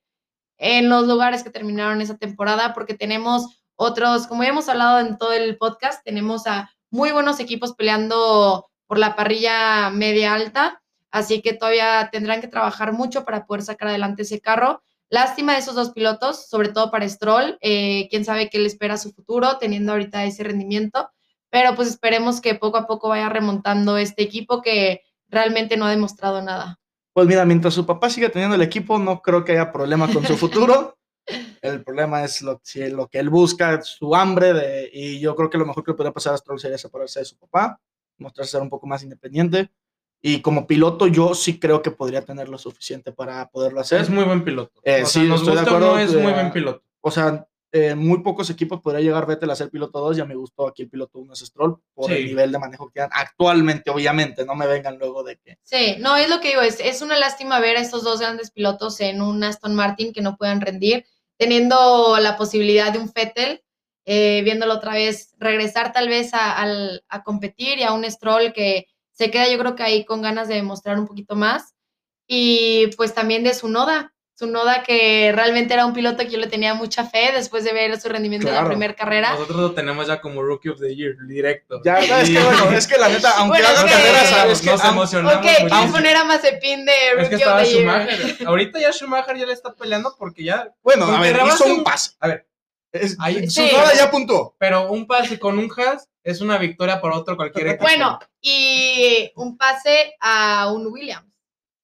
[0.57, 5.17] en los lugares que terminaron esa temporada, porque tenemos otros, como ya hemos hablado en
[5.17, 10.81] todo el podcast, tenemos a muy buenos equipos peleando por la parrilla media alta,
[11.11, 14.81] así que todavía tendrán que trabajar mucho para poder sacar adelante ese carro.
[15.09, 18.95] Lástima de esos dos pilotos, sobre todo para Stroll, eh, quién sabe qué le espera
[18.95, 21.09] a su futuro teniendo ahorita ese rendimiento,
[21.49, 25.91] pero pues esperemos que poco a poco vaya remontando este equipo que realmente no ha
[25.91, 26.79] demostrado nada.
[27.13, 30.25] Pues mira, mientras su papá siga teniendo el equipo, no creo que haya problema con
[30.25, 30.97] su futuro.
[31.61, 35.49] El problema es lo, si lo que él busca, su hambre, de, y yo creo
[35.49, 37.79] que lo mejor que le podría pasar a Stroll sería separarse de su papá,
[38.17, 39.69] mostrarse ser un poco más independiente.
[40.21, 44.01] Y como piloto, yo sí creo que podría tener lo suficiente para poderlo hacer.
[44.01, 44.81] Es muy buen piloto.
[44.83, 46.51] Eh, o sea, sí, nos estoy de gusta o acuerdo, no, es eh, muy buen
[46.51, 46.83] piloto.
[47.01, 50.17] O sea, eh, muy pocos equipos podría llegar Vettel a ser piloto 2.
[50.17, 52.25] Ya me gustó aquí el piloto 1 es Stroll por el Sí.
[52.25, 54.43] nivel de manejo que tienen actualmente, obviamente.
[54.43, 55.59] No me vengan luego de que.
[55.61, 58.49] Sí, no, es lo que digo, es, es una lástima ver a estos dos grandes
[58.49, 61.05] pilotos en un Aston Martin que no puedan rendir,
[61.37, 63.63] teniendo la posibilidad de un Vettel,
[64.05, 66.63] eh, viéndolo otra vez regresar tal vez a,
[67.09, 70.47] a competir y a un Stroll que se queda yo creo que ahí con ganas
[70.47, 71.73] de demostrar un poquito más.
[72.27, 76.37] Y pues también de su Noda, su Noda que realmente era un piloto que yo
[76.37, 78.65] le tenía mucha fe después de ver su rendimiento en Claro.
[78.65, 79.31] la primera carrera.
[79.31, 81.81] Nosotros lo tenemos ya como Rookie of the Year, directo.
[81.83, 84.29] Ya, no, es que bueno, es que la neta, aunque Bueno, haga es que- carreras,
[84.29, 84.63] ¿sabes?
[84.63, 85.91] nos que, emocionamos Ok, vamos a muchísimo.
[85.93, 88.09] poner a Mazepin de Es Rookie que of the Year.
[88.47, 90.71] Ahorita ya Schumacher ya le está peleando porque ya.
[90.83, 92.11] bueno, a ver, hizo un un- pase.
[92.19, 92.47] A ver,
[92.93, 93.69] Es, Ahí- su Sí.
[93.73, 94.55] Noda ya puntuó.
[94.57, 97.83] pero un pase con un Haas es una victoria para otro cualquier equipo.
[97.83, 101.26] Bueno, y un pase a un Williams.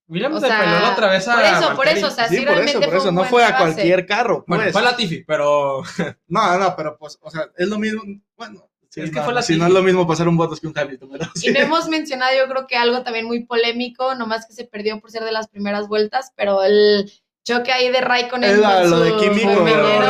[0.07, 1.35] Williams o se la otra vez a.
[1.35, 3.09] por eso, por eso, o sea, Sí, sí, por realmente eso, por fue eso.
[3.09, 4.73] un No buen fue a cualquier carro, Bueno, pues.
[4.73, 5.81] fue a Latifi, pero.
[6.27, 8.01] No, no, pero pues, o sea, es lo mismo.
[8.35, 10.59] Bueno, sí, Es que no, fue la si no es lo mismo pasar un Bottas
[10.59, 11.49] que un Hamilton, pero sí.
[11.49, 14.99] Y no hemos mencionado, yo creo que algo también muy polémico, nomás que se perdió
[14.99, 17.11] por ser de las primeras vueltas, pero el
[17.43, 18.49] choque ahí de Raikkonen.
[18.59, 19.65] Era con lo de Kimi con.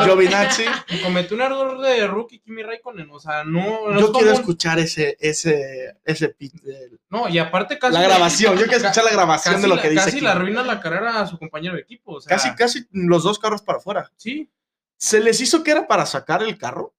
[0.06, 0.66] Giovinazzi.
[1.04, 3.10] cometió un error de rookie Kimi Raikkonen.
[3.12, 3.90] O sea, no.
[3.90, 7.94] no es Yo quiero escuchar ese, ese, ese pit de- No, y aparte casi.
[7.94, 8.54] la grabación.
[8.58, 10.80] Yo quiero escuchar la grabación Casi, de lo la- que dice casi le arruina la
[10.80, 12.14] carrera a su compañero de equipo.
[12.14, 14.12] O sea, Casi, casi los dos carros para afuera.
[14.18, 14.50] Sí.
[14.98, 16.94] ¿Se les hizo que era para sacar el carro?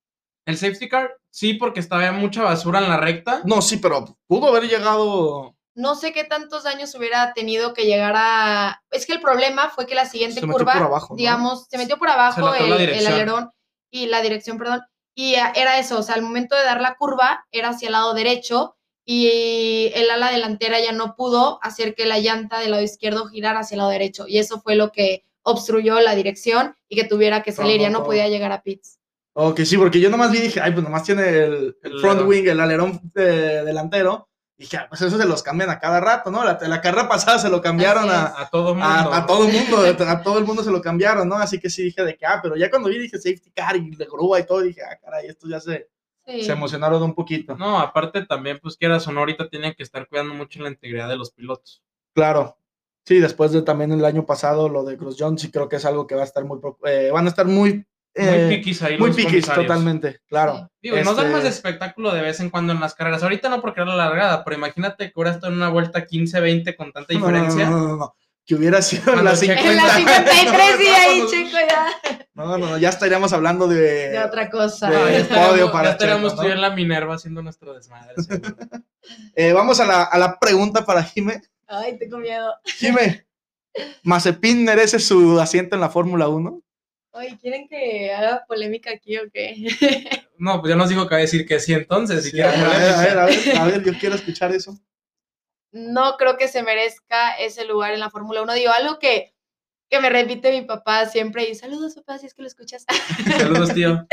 [0.47, 3.41] El safety car, sí, porque estaba mucha basura en la recta.
[3.47, 5.55] No, sí, pero pudo haber llegado.
[5.75, 8.83] No sé qué tantos daños hubiera tenido que llegar a...
[8.91, 11.17] Es que el problema fue que la siguiente Se metió curva, por abajo, ¿no?
[11.17, 13.51] digamos, se metió por abajo el, alerón
[13.91, 14.83] y la dirección, perdón,
[15.15, 18.15] y era eso, o sea, al momento de dar la curva era hacia el lado
[18.15, 23.27] derecho y el ala delantera ya no pudo hacer que la llanta del lado izquierdo
[23.27, 27.05] girara hacia el lado derecho y eso fue lo que obstruyó la dirección y que
[27.05, 28.99] tuviera que salir, ya no podía llegar a pits.
[29.35, 32.61] Ok, sí, porque yo nomás vi dije, ay, pues nomás tiene el, front wing, el
[32.61, 34.29] alerón eh, delantero.
[34.57, 36.45] Y dije, ah, pues eso se los cambian a cada rato, ¿no?
[36.45, 38.41] La, la carrera pasada se lo cambiaron a.
[38.41, 38.87] A todo mundo.
[38.87, 39.79] a, a todo el mundo,
[40.09, 41.35] a todo el mundo se lo cambiaron, ¿no?
[41.37, 43.91] Así que sí dije de que, ah, pero ya cuando vi dije safety car y
[43.97, 45.89] de grúa y todo, dije, ah, caray, esto ya se,
[46.27, 46.43] Sí.
[46.43, 47.55] se emocionaron un poquito.
[47.55, 51.07] No, aparte también, pues quieras o no, ahorita tienen que estar cuidando mucho la integridad
[51.09, 51.83] de los pilotos.
[52.15, 52.57] Claro.
[53.05, 55.85] Sí, después de también el año pasado lo de Cross Jones, sí creo que es
[55.85, 57.85] algo que va a estar muy, pro- eh, van a estar muy,
[58.15, 60.71] eh, muy piquis ahí muy los piquis totalmente, claro.
[60.81, 60.89] Sí.
[60.91, 63.23] Digo, nos dan Este, más espectáculo de vez en cuando en las carreras.
[63.23, 66.77] Ahorita no porque era la largada, pero imagínate que hubiera estado en una vuelta 15-20
[66.77, 67.69] con tanta diferencia.
[67.69, 69.71] No, no, no, no, Que hubiera sido en la Checo 50.
[69.71, 71.87] En la 53 y ahí, chico, ya.
[72.35, 74.11] No, no, no, ya estaríamos hablando de...
[74.11, 74.91] De otra cosa.
[74.91, 76.55] de- Ah, ya podio estaríamos, para ya estaríamos Checo, tú y ¿no?
[76.57, 78.15] en la Minerva haciendo nuestro desmadre.
[79.35, 81.43] Eh, vamos a la, a la pregunta para Jime.
[81.67, 82.53] Ay, tengo miedo.
[82.65, 83.27] Jime,
[84.03, 86.61] ¿Mazepin merece su asiento en la Fórmula 1?
[87.17, 89.55] Ay, ¿quieren que haga polémica aquí o qué?
[90.39, 92.25] no, pues ya nos dijo que va a decir que sí entonces.
[92.25, 94.77] Si Sí, a, ver, a ver, a ver, a ver, yo quiero escuchar eso.
[95.73, 98.53] no creo que se merezca ese lugar en la Fórmula 1.
[98.55, 99.35] Digo, algo que,
[99.91, 102.85] que me repite mi papá siempre y saludos papá si es que lo escuchas.
[103.39, 104.07] Saludos, tío.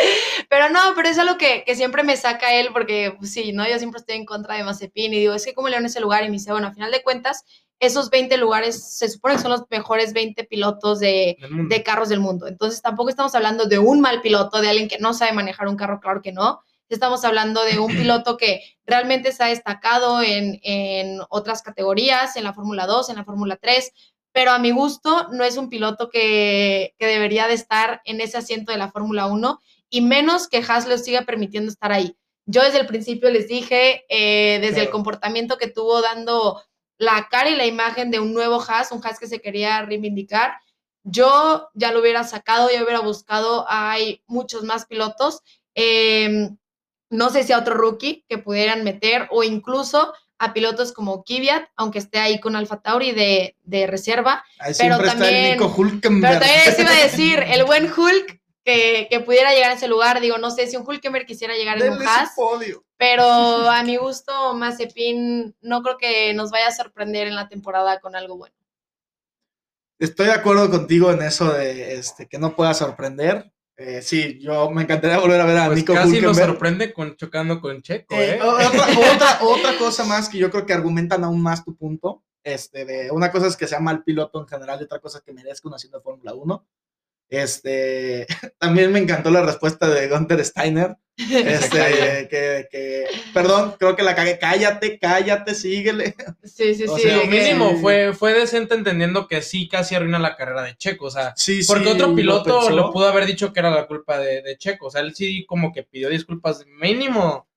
[0.49, 3.67] pero no, pero es algo que, que siempre me saca él porque pues, sí, ¿no?
[3.69, 6.23] Yo siempre estoy en contra de Mazepin y digo, es que como león ese lugar
[6.23, 7.45] y me dice, bueno, a final de cuentas,
[7.81, 11.35] esos 20 lugares se supone que son los mejores 20 pilotos de,
[11.67, 12.47] de carros del mundo.
[12.47, 15.75] Entonces tampoco estamos hablando de un mal piloto, de alguien que no sabe manejar un
[15.75, 16.61] carro, claro que no.
[16.89, 22.43] Estamos hablando de un piloto que realmente se ha destacado en, en otras categorías, en
[22.43, 23.91] la Fórmula 2, en la Fórmula 3,
[24.31, 28.37] pero a mi gusto no es un piloto que, que debería de estar en ese
[28.37, 29.59] asiento de la Fórmula 1
[29.89, 32.15] y menos que Haas lo siga permitiendo estar ahí.
[32.45, 36.61] Yo desde el principio les dije, eh, desde el comportamiento que tuvo dando
[37.01, 40.53] la cara y la imagen de un nuevo Haas, un Haas que se quería reivindicar,
[41.03, 45.41] yo ya lo hubiera sacado, ya hubiera buscado, hay muchos más pilotos.
[45.75, 46.49] eh,
[47.09, 51.65] no sé si a otro rookie que pudieran meter o incluso a pilotos como Kvyat,
[51.75, 54.43] aunque esté ahí con Alfa Tauri de, de reserva.
[54.59, 55.75] Ahí Pero está también- el Nico.
[55.75, 59.87] Pero también les iba a decir, el buen Hulk que, que pudiera llegar a ese
[59.89, 62.83] lugar, digo, no sé si un Hulkenberg quisiera llegar en un Denle Haas, podio.
[63.01, 63.23] Pero
[63.71, 68.15] a mi gusto Mazepin no creo que nos vaya a sorprender en la temporada con
[68.15, 68.55] algo bueno.
[69.97, 73.51] Estoy de acuerdo contigo en eso de este, que no pueda sorprender.
[73.75, 76.45] Eh, sí, yo me encantaría volver a ver a Pues Nico casi nos Hulkenberg.
[76.45, 78.39] sorprende con, chocando con Checo, Eh, ¿eh?
[78.41, 82.23] otra, otra cosa más que yo creo que argumentan aún más tu punto.
[82.43, 85.23] Este, de, una cosa es que sea mal piloto en general y otra cosa es
[85.23, 86.65] que merezca una haciendo Fórmula 1.
[87.31, 88.27] Este,
[88.59, 90.97] también me encantó la respuesta de Gunther Steiner.
[91.17, 94.37] Este, que, que, perdón, creo que la cagué.
[94.37, 96.13] Cállate, cállate, síguele.
[96.43, 97.03] Sí, sí, O sí.
[97.03, 101.05] sea, Lo mínimo fue, fue decente entendiendo que sí casi arruina la carrera de Checo,
[101.05, 103.87] o sea, Sí, porque sí, otro lo piloto lo pudo haber dicho que era la
[103.87, 107.47] culpa de, de Checo, o sea, él sí como que pidió disculpas, mínimo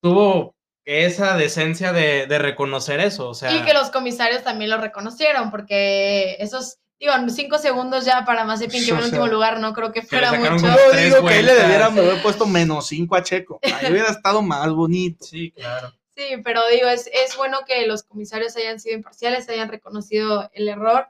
[0.00, 0.56] tuvo
[0.86, 5.50] esa decencia de, de reconocer eso, o sea, Y que los comisarios también lo reconocieron,
[5.50, 9.72] porque esos, digo, cinco segundos ya para Mazepin, que O en sea, último lugar, no
[9.72, 10.66] creo que fuera mucho.
[10.66, 13.58] Yo digo que ahí le debieran haber puesto menos 5 a Checo.
[13.62, 15.24] Ahí hubiera estado más bonito.
[15.24, 15.92] sí, claro.
[16.16, 20.68] Sí, pero digo, es, es bueno que los comisarios hayan sido imparciales, hayan reconocido el
[20.68, 21.08] error,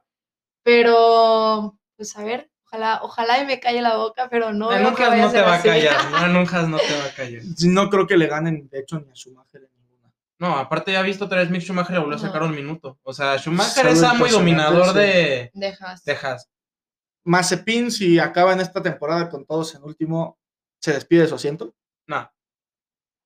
[0.63, 4.73] pero pues a ver, ojalá, ojalá y me calle la boca, pero no.
[4.73, 6.33] en no te va a callar, no, en
[6.71, 7.43] no te va a callar.
[7.67, 9.70] No creo que le ganen, de hecho, ni a en ninguna.
[10.41, 13.13] No, aparte ya visto otra vez Mick Schumacher le volvió a sacar un minuto, o
[13.13, 16.03] sea, Schumacher Solo es muy dominador personaje, de, Dejas.
[16.03, 16.51] de Haas.
[17.25, 20.39] Mazepin, si acaba en esta temporada con todos en último,
[20.81, 21.75] ¿se despide de su asiento?
[22.07, 22.33] No,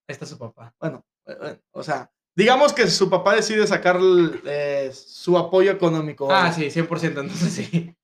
[0.09, 0.75] está su papá.
[0.81, 4.01] Bueno, eh, eh, o sea, digamos que su papá decide sacar
[4.45, 6.29] eh, su apoyo económico.
[6.33, 7.97] Ah, sí, 100%, entonces sí.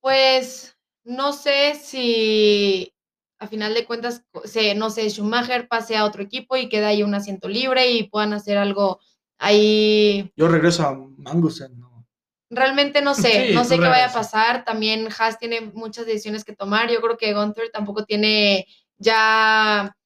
[0.00, 2.93] Pues no sé si
[3.44, 7.02] a final de cuentas, se, no sé, Schumacher pase a otro equipo y queda ahí
[7.02, 8.98] un asiento libre y puedan hacer algo
[9.38, 10.32] ahí.
[10.36, 12.06] Yo regreso a Mangusen, ¿no?
[12.50, 14.64] Realmente no sé, Sí, no sé qué vaya a pasar.
[14.64, 16.90] También Haas tiene muchas decisiones que tomar.
[16.90, 18.66] Yo creo que Gunther tampoco tiene
[18.98, 19.96] ya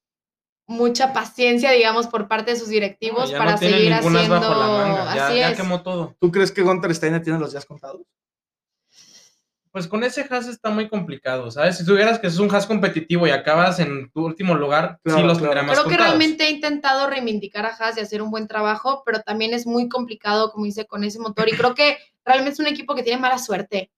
[0.67, 4.29] mucha paciencia, digamos, por parte de sus directivos No, ya para no seguir haciendo.
[4.41, 5.57] bajo la manga, ya, Así ya es.
[5.57, 6.15] quemó todo.
[6.21, 8.03] ¿Tú crees que Gunter Steiner tiene los días contados?
[9.79, 11.79] Pues con ese Haas está muy complicado, ¿sabes?
[11.79, 15.25] Si tuvieras que es un Haas competitivo y acabas en tu último lugar, Claro, sí
[15.25, 15.53] los claro.
[15.53, 16.07] tendría más Creo que contados.
[16.09, 19.89] realmente ha intentado reivindicar a Haas y hacer un buen trabajo, pero también es muy
[19.89, 21.49] complicado, como dice, con ese motor.
[21.49, 23.93] Y creo que realmente es un equipo que tiene mala suerte.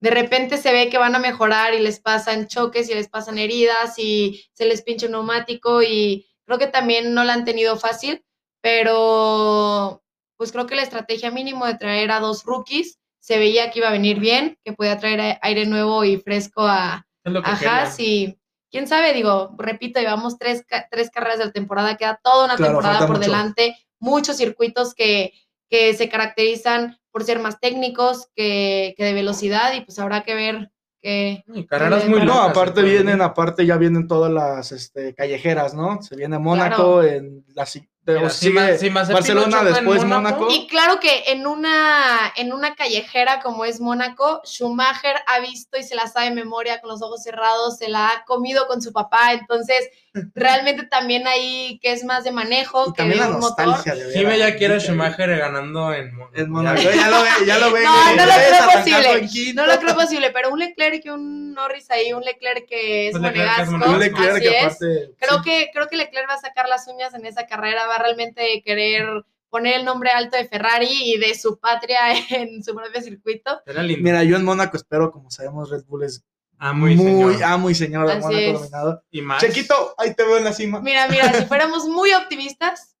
[0.00, 3.36] De repente se ve que van a mejorar y les pasan choques y les pasan
[3.36, 7.76] heridas y se les pincha un neumático y creo que también no la han tenido
[7.76, 8.24] fácil,
[8.60, 10.02] pero
[10.36, 13.88] pues creo que la estrategia mínimo de traer a dos rookies se veía que iba
[13.88, 17.52] a venir bien, que podía traer aire nuevo y fresco a, a.
[17.52, 18.38] Haas y
[18.70, 22.56] quién sabe, digo, repito, llevamos tres, ca- tres carreras de la temporada, queda toda una
[22.56, 23.20] Claro, temporada por mucho.
[23.30, 25.32] delante, muchos circuitos que,
[25.70, 30.34] que se caracterizan por ser más técnicos que, que de velocidad y pues habrá que
[30.34, 30.70] ver
[31.00, 31.44] que...
[31.54, 36.02] Y carreras muy No, aparte vienen, aparte ya vienen todas las este, callejeras, ¿no?
[36.02, 39.64] Se viene Mónaco, en la, si- de- Mira, o si sigue Ma- si Mazepin Barcelona,
[39.64, 40.48] después Mónaco, Mónaco.
[40.50, 45.82] Y claro que en una, en una callejera como es Mónaco, Schumacher ha visto y
[45.82, 48.92] se la sabe de memoria con los ojos cerrados, se la ha comido con su
[48.92, 49.88] papá, entonces
[50.34, 53.66] realmente también ahí que es más de manejo Y que también de la un motor.
[53.66, 54.80] nostalgia de ver Jime a ya a ahí.
[54.80, 56.14] Schumacher ganando en
[56.50, 56.80] Mónaco.
[56.80, 57.08] En Ya.
[57.08, 57.82] Lo ve, ya lo ve.
[57.82, 59.54] No, no lo creo posible.
[59.54, 63.14] No lo creo posible, pero un Leclerc y un Norris ahí, un Leclerc que es
[63.14, 63.74] monegasco.
[63.74, 63.98] Un monegasco.
[63.98, 64.64] Leclerc así que es.
[64.64, 65.14] aparte.
[65.18, 67.98] Creo sí, que, creo que Leclerc va a sacar las uñas en esa carrera, va
[67.98, 71.98] realmente querer poner el nombre alto de Ferrari y de su patria
[72.30, 73.62] en su propio circuito.
[74.00, 76.24] Mira, yo en Mónaco espero, como sabemos, Red Bull es
[76.64, 77.44] ah, muy, muy, señor.
[77.44, 78.52] amo y señor de Así Mónaco es.
[78.54, 79.04] dominado.
[79.10, 79.40] Y más.
[79.42, 80.80] Chequito, ahí te veo en la cima.
[80.80, 82.96] Mira, mira, si fuéramos muy optimistas,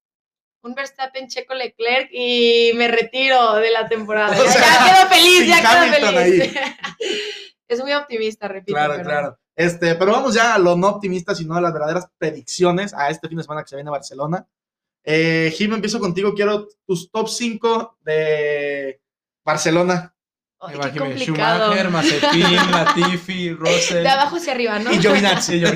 [0.62, 4.38] un Verstappen, Checo, Leclerc y me retiro de la temporada.
[4.40, 6.52] O Ya, sea, ya quedo feliz, ya quedo Hamilton feliz.
[7.68, 8.74] es muy optimista, repito.
[8.74, 9.38] Claro, pero- claro.
[9.56, 13.28] Este, pero vamos ya a lo no optimista, sino a las verdaderas predicciones a este
[13.28, 14.48] fin de semana que se viene a Barcelona.
[15.04, 16.34] Eh, Jim, empiezo contigo.
[16.34, 19.00] Quiero tus top 5 de
[19.44, 20.13] Barcelona
[20.66, 21.72] Ay, qué complicado.
[21.72, 24.02] Schumacher, Mazepin, Latifi, Russell.
[24.02, 24.92] De abajo hacia arriba, ¿no?
[24.92, 25.62] y Giovinazzi.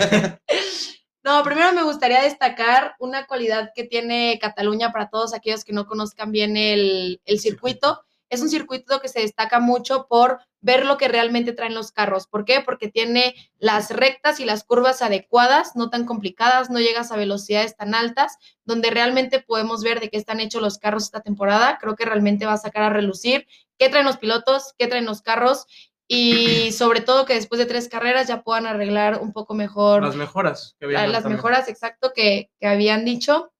[1.25, 5.87] No, primero me gustaría destacar una cualidad que tiene Cataluña para todos aquellos que no
[5.87, 8.03] conozcan bien el, el circuito.
[8.31, 12.27] Es un circuito que se destaca mucho por ver lo que realmente traen los carros.
[12.27, 12.61] ¿Por qué?
[12.61, 17.77] Porque tiene las rectas y las curvas adecuadas, no tan complicadas, no llegas a velocidades
[17.77, 21.79] tan altas, donde realmente podemos ver de qué están hechos los carros esta temporada.
[21.81, 23.47] Creo que realmente va a sacar a relucir
[23.79, 25.67] qué traen los pilotos, qué traen los carros
[26.09, 30.17] y sobre todo que después de tres carreras ya puedan arreglar un poco mejor Las
[30.17, 30.75] mejoras.
[30.81, 31.35] que las también.
[31.37, 33.53] mejoras, exacto, que, que habían dicho.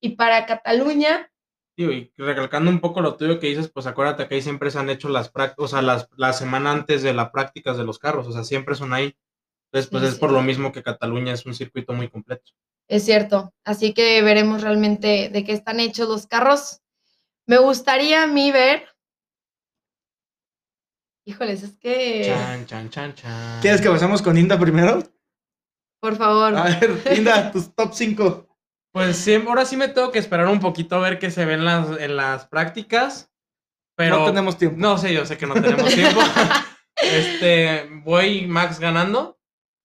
[0.00, 1.30] Y para Cataluña,
[1.78, 4.78] Digo, y recalcando un poco lo tuyo que dices, pues acuérdate que ahí siempre se
[4.78, 7.98] han hecho las prácticas, o sea, las, la semana antes de las prácticas de los
[7.98, 9.14] carros, o sea, siempre son ahí.
[9.70, 10.20] Entonces, pues Sí, es sí.
[10.20, 12.52] por lo mismo que Cataluña es un circuito muy completo.
[12.88, 16.80] es cierto, así que veremos realmente de qué están hechos los carros.
[17.46, 18.84] Me gustaría a mí ver...
[21.28, 22.22] Híjoles, es que...
[22.26, 23.60] Chan, chan, chan, chan.
[23.60, 25.02] ¿Quieres que pasemos con Inda primero?
[26.00, 26.54] Por favor.
[26.54, 28.46] A ver, Inda, tus top 5.
[28.92, 31.54] Pues sí, ahora sí me tengo que esperar un poquito a ver qué se ve
[31.54, 33.30] en las, en las prácticas.
[33.96, 34.76] Pero no tenemos tiempo.
[34.78, 36.20] No sé, yo sé que no tenemos tiempo.
[36.96, 39.36] este, voy Max ganando.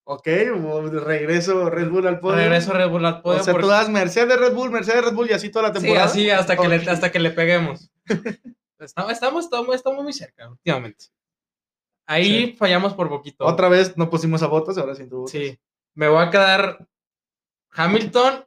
[0.03, 2.35] Ok, regreso Red Bull al podio.
[2.37, 3.39] Regreso Red Bull al podio.
[3.41, 5.73] O sea, porque- tú das Mercedes Red Bull, Mercedes Red Bull y así toda la
[5.73, 6.05] Sí, temporada.
[6.05, 6.69] así hasta que, Ok.
[6.69, 7.89] le, hasta que le peguemos.
[8.79, 11.05] estamos, estamos, estamos, estamos muy cerca últimamente.
[12.11, 12.55] Ahí Sí.
[12.57, 13.45] fallamos por poquito.
[13.45, 15.57] Otra vez no pusimos a botas, ahora sí tu Sí.
[15.95, 16.87] Me voy a quedar
[17.73, 18.45] Hamilton,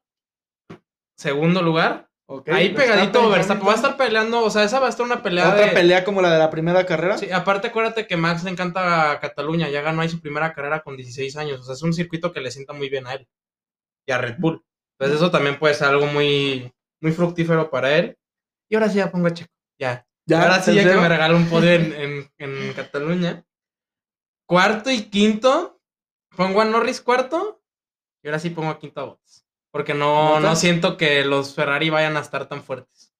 [1.16, 2.08] segundo lugar.
[2.46, 3.66] Ahí pegadito Verstappen.
[3.68, 6.04] Va a estar peleando, o sea, esa va a estar una pelea Otra de- pelea
[6.04, 7.18] como la de la primera carrera.
[7.18, 10.80] Sí, aparte acuérdate que Max le encanta a Cataluña, ya ganó ahí su primera carrera
[10.82, 13.28] con 16 años, o sea, es un circuito que le sienta muy bien a él
[14.06, 14.64] y a Red Bull.
[14.98, 18.16] Entonces eso también puede ser algo muy, muy fructífero para él.
[18.70, 20.06] Y ahora sí ya pongo a Checo, ya.
[20.26, 23.44] Ya, ahora sí ya que me regala un podio en, en- en Cataluña.
[24.46, 25.80] Cuarto y quinto,
[26.36, 27.62] pongo a Norris cuarto
[28.22, 29.46] y ahora sí pongo a quinto a Bottas.
[29.70, 33.12] Porque no, no siento que los Ferrari vayan a estar tan fuertes.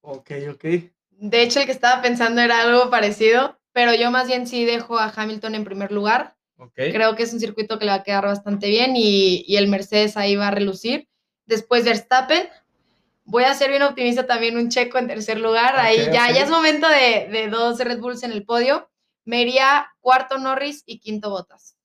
[0.00, 0.64] Ok, ok.
[1.10, 4.98] De hecho, el que estaba pensando era algo parecido, pero yo más bien sí dejo
[4.98, 6.36] a Hamilton en primer lugar.
[6.58, 6.72] ¿ok?
[6.74, 9.68] Creo que es un circuito que le va a quedar bastante bien y, y el
[9.68, 11.08] Mercedes ahí va a relucir.
[11.46, 12.48] Después Verstappen.
[13.24, 15.76] Voy a ser bien optimista también un checo en tercer lugar.
[15.78, 18.88] ahí ya, ya es momento de, de dos Red Bulls en el podio.
[19.26, 21.76] Me iría cuarto Norris y quinto Bottas.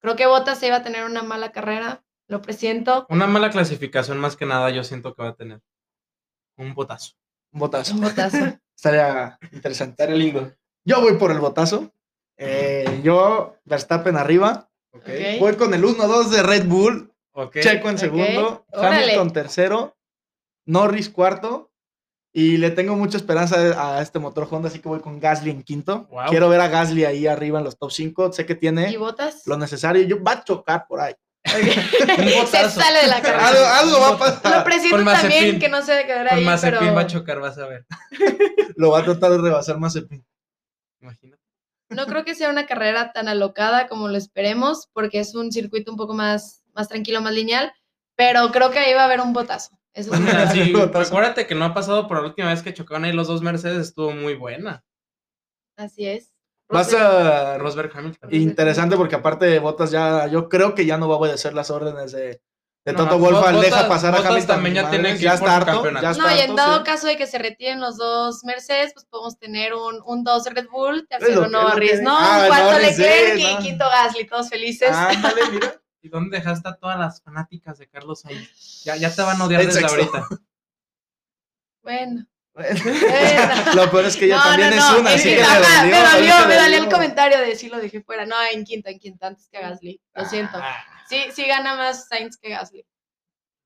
[0.00, 3.06] Creo que Bottas se iba a tener una mala carrera, lo presiento.
[3.10, 5.60] Una mala clasificación más que nada yo siento que va a tener.
[6.56, 7.12] Un botazo.
[7.52, 7.94] Un botazo.
[7.94, 8.36] Un botazo.
[8.76, 9.92] Estaría interesante.
[9.92, 10.52] Estaría lindo.
[10.84, 11.92] Yo voy por el botazo.
[12.38, 14.70] Eh, yo, Verstappen arriba.
[15.38, 17.12] Voy con el 1-2 de Red Bull.
[17.60, 18.66] Checo en segundo.
[18.72, 19.96] Hamilton tercero.
[20.66, 21.71] Norris cuarto.
[22.34, 23.56] Y le tengo mucha esperanza
[23.96, 26.06] a este motor Honda, así que voy con Gasly en quinto.
[26.10, 26.26] Wow.
[26.30, 28.32] Quiero ver a Gasly ahí arriba en los top 5.
[28.32, 28.96] Sé que ¿Y tiene
[29.44, 30.02] lo necesario.
[30.02, 31.14] Yo va a chocar por ahí.
[31.44, 33.48] Se sale de la carrera.
[33.48, 34.64] Algo, algo va a Lo pasar.
[34.64, 35.30] presiento Con Mazepin.
[35.30, 37.66] también que no se debe quedar Con ahí, Mazepin pero va a chocar, vas a
[37.66, 37.86] ver.
[38.76, 40.24] Lo va a tratar de rebasar Mazepin.
[41.00, 41.42] Imagínate.
[41.90, 45.90] no creo que sea una carrera tan alocada como lo esperemos, porque es un circuito
[45.90, 47.72] un poco más, más tranquilo, más lineal,
[48.16, 49.76] pero creo que ahí va a haber un botazo.
[49.94, 50.20] Eso sí.
[50.20, 51.08] Mira, sí, Botazo.
[51.12, 53.88] acuérdate que no ha pasado por la última vez que chocaron ahí los dos Mercedes,
[53.88, 54.82] estuvo muy buena.
[55.76, 56.32] Así es.
[56.74, 58.32] Va a Rosberg Hamilton.
[58.32, 61.70] interesante porque aparte de Botas ya, yo creo que ya no va a obedecer las
[61.70, 62.40] órdenes de,
[62.86, 64.54] de No, Toto Wolff al Bottas- deja pasar a Bottas Hamilton.
[64.56, 66.78] también ya Madre, tiene que ya está harto, ya está No, y en harto, dado
[66.78, 66.84] sí.
[66.84, 70.68] caso de que se retiren los dos Mercedes, pues podemos tener un, un 2 Red
[70.70, 72.16] Bull, tercero Norris, ¿no?
[72.18, 73.58] Ah, un cuarto Norris, sí, Leclerc y no.
[73.60, 74.90] quinto Gasly, todos felices.
[74.92, 75.74] Ándale, mira.
[76.02, 78.48] ¿Y dónde dejaste a todas las fanáticas de Carlos ahí?
[78.84, 80.26] Ya, ya te van a odiar desde ahorita.
[81.82, 82.26] Bueno.
[83.74, 86.46] Lo peor es que ella no, también no, es una, así que, dolió, me dolió,
[86.48, 88.26] me dolió el comentario de sí lo dejé fuera.
[88.26, 90.00] No, en quinto, en quinto, antes que Gasly.
[90.14, 90.58] Lo siento.
[90.60, 92.86] Ah, Sí, sí gana más Sainz que Gasly.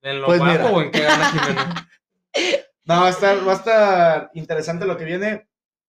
[0.02, 0.70] ¿En lo Pues guapo mira.
[0.70, 1.88] o en qué gana Jimena?
[2.84, 5.48] No, va a, estar, va a estar interesante lo que viene.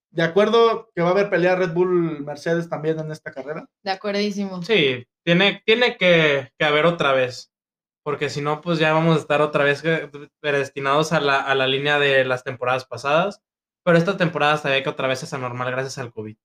[0.10, 3.68] De acuerdo que va a haber pelea Red Bull Mercedes también en esta carrera.
[3.84, 4.64] De acuerdísimo.
[4.64, 7.52] Sí, tiene, tiene que, que haber otra vez.
[8.02, 10.10] Porque si no, pues ya vamos a estar otra vez que-
[10.40, 13.42] predestinados a la, a la línea de las temporadas pasadas.
[13.84, 16.38] Pero esta temporada se ve que otra vez es anormal gracias al COVID.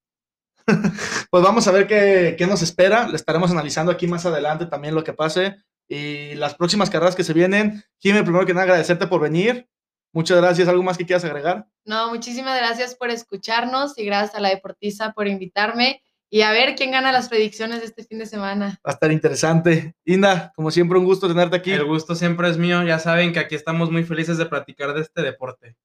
[1.31, 3.07] Pues vamos a ver qué, qué nos espera.
[3.09, 5.57] Le estaremos analizando aquí más adelante también lo que pase.
[5.89, 7.85] Y las próximas carreras que se vienen.
[8.01, 9.69] Jimmy, primero que nada, agradecerte por venir.
[10.13, 10.69] Muchas gracias.
[10.69, 11.67] ¿Algo más que quieras agregar?
[11.85, 16.03] No, muchísimas gracias por escucharnos y gracias a la Deportiza por invitarme.
[16.35, 18.81] Y a ver quién gana las predicciones de este fin de semana.
[18.87, 19.95] Va a estar interesante.
[20.07, 21.73] Inda, como siempre, un gusto tenerte aquí.
[21.73, 22.83] El gusto siempre es mío.
[22.85, 25.77] Ya saben que aquí estamos muy felices de platicar de este deporte.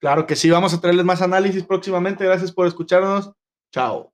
[0.00, 2.24] Claro que sí, vamos a traerles más análisis próximamente.
[2.24, 3.30] Gracias por escucharnos.
[3.70, 4.12] Chao.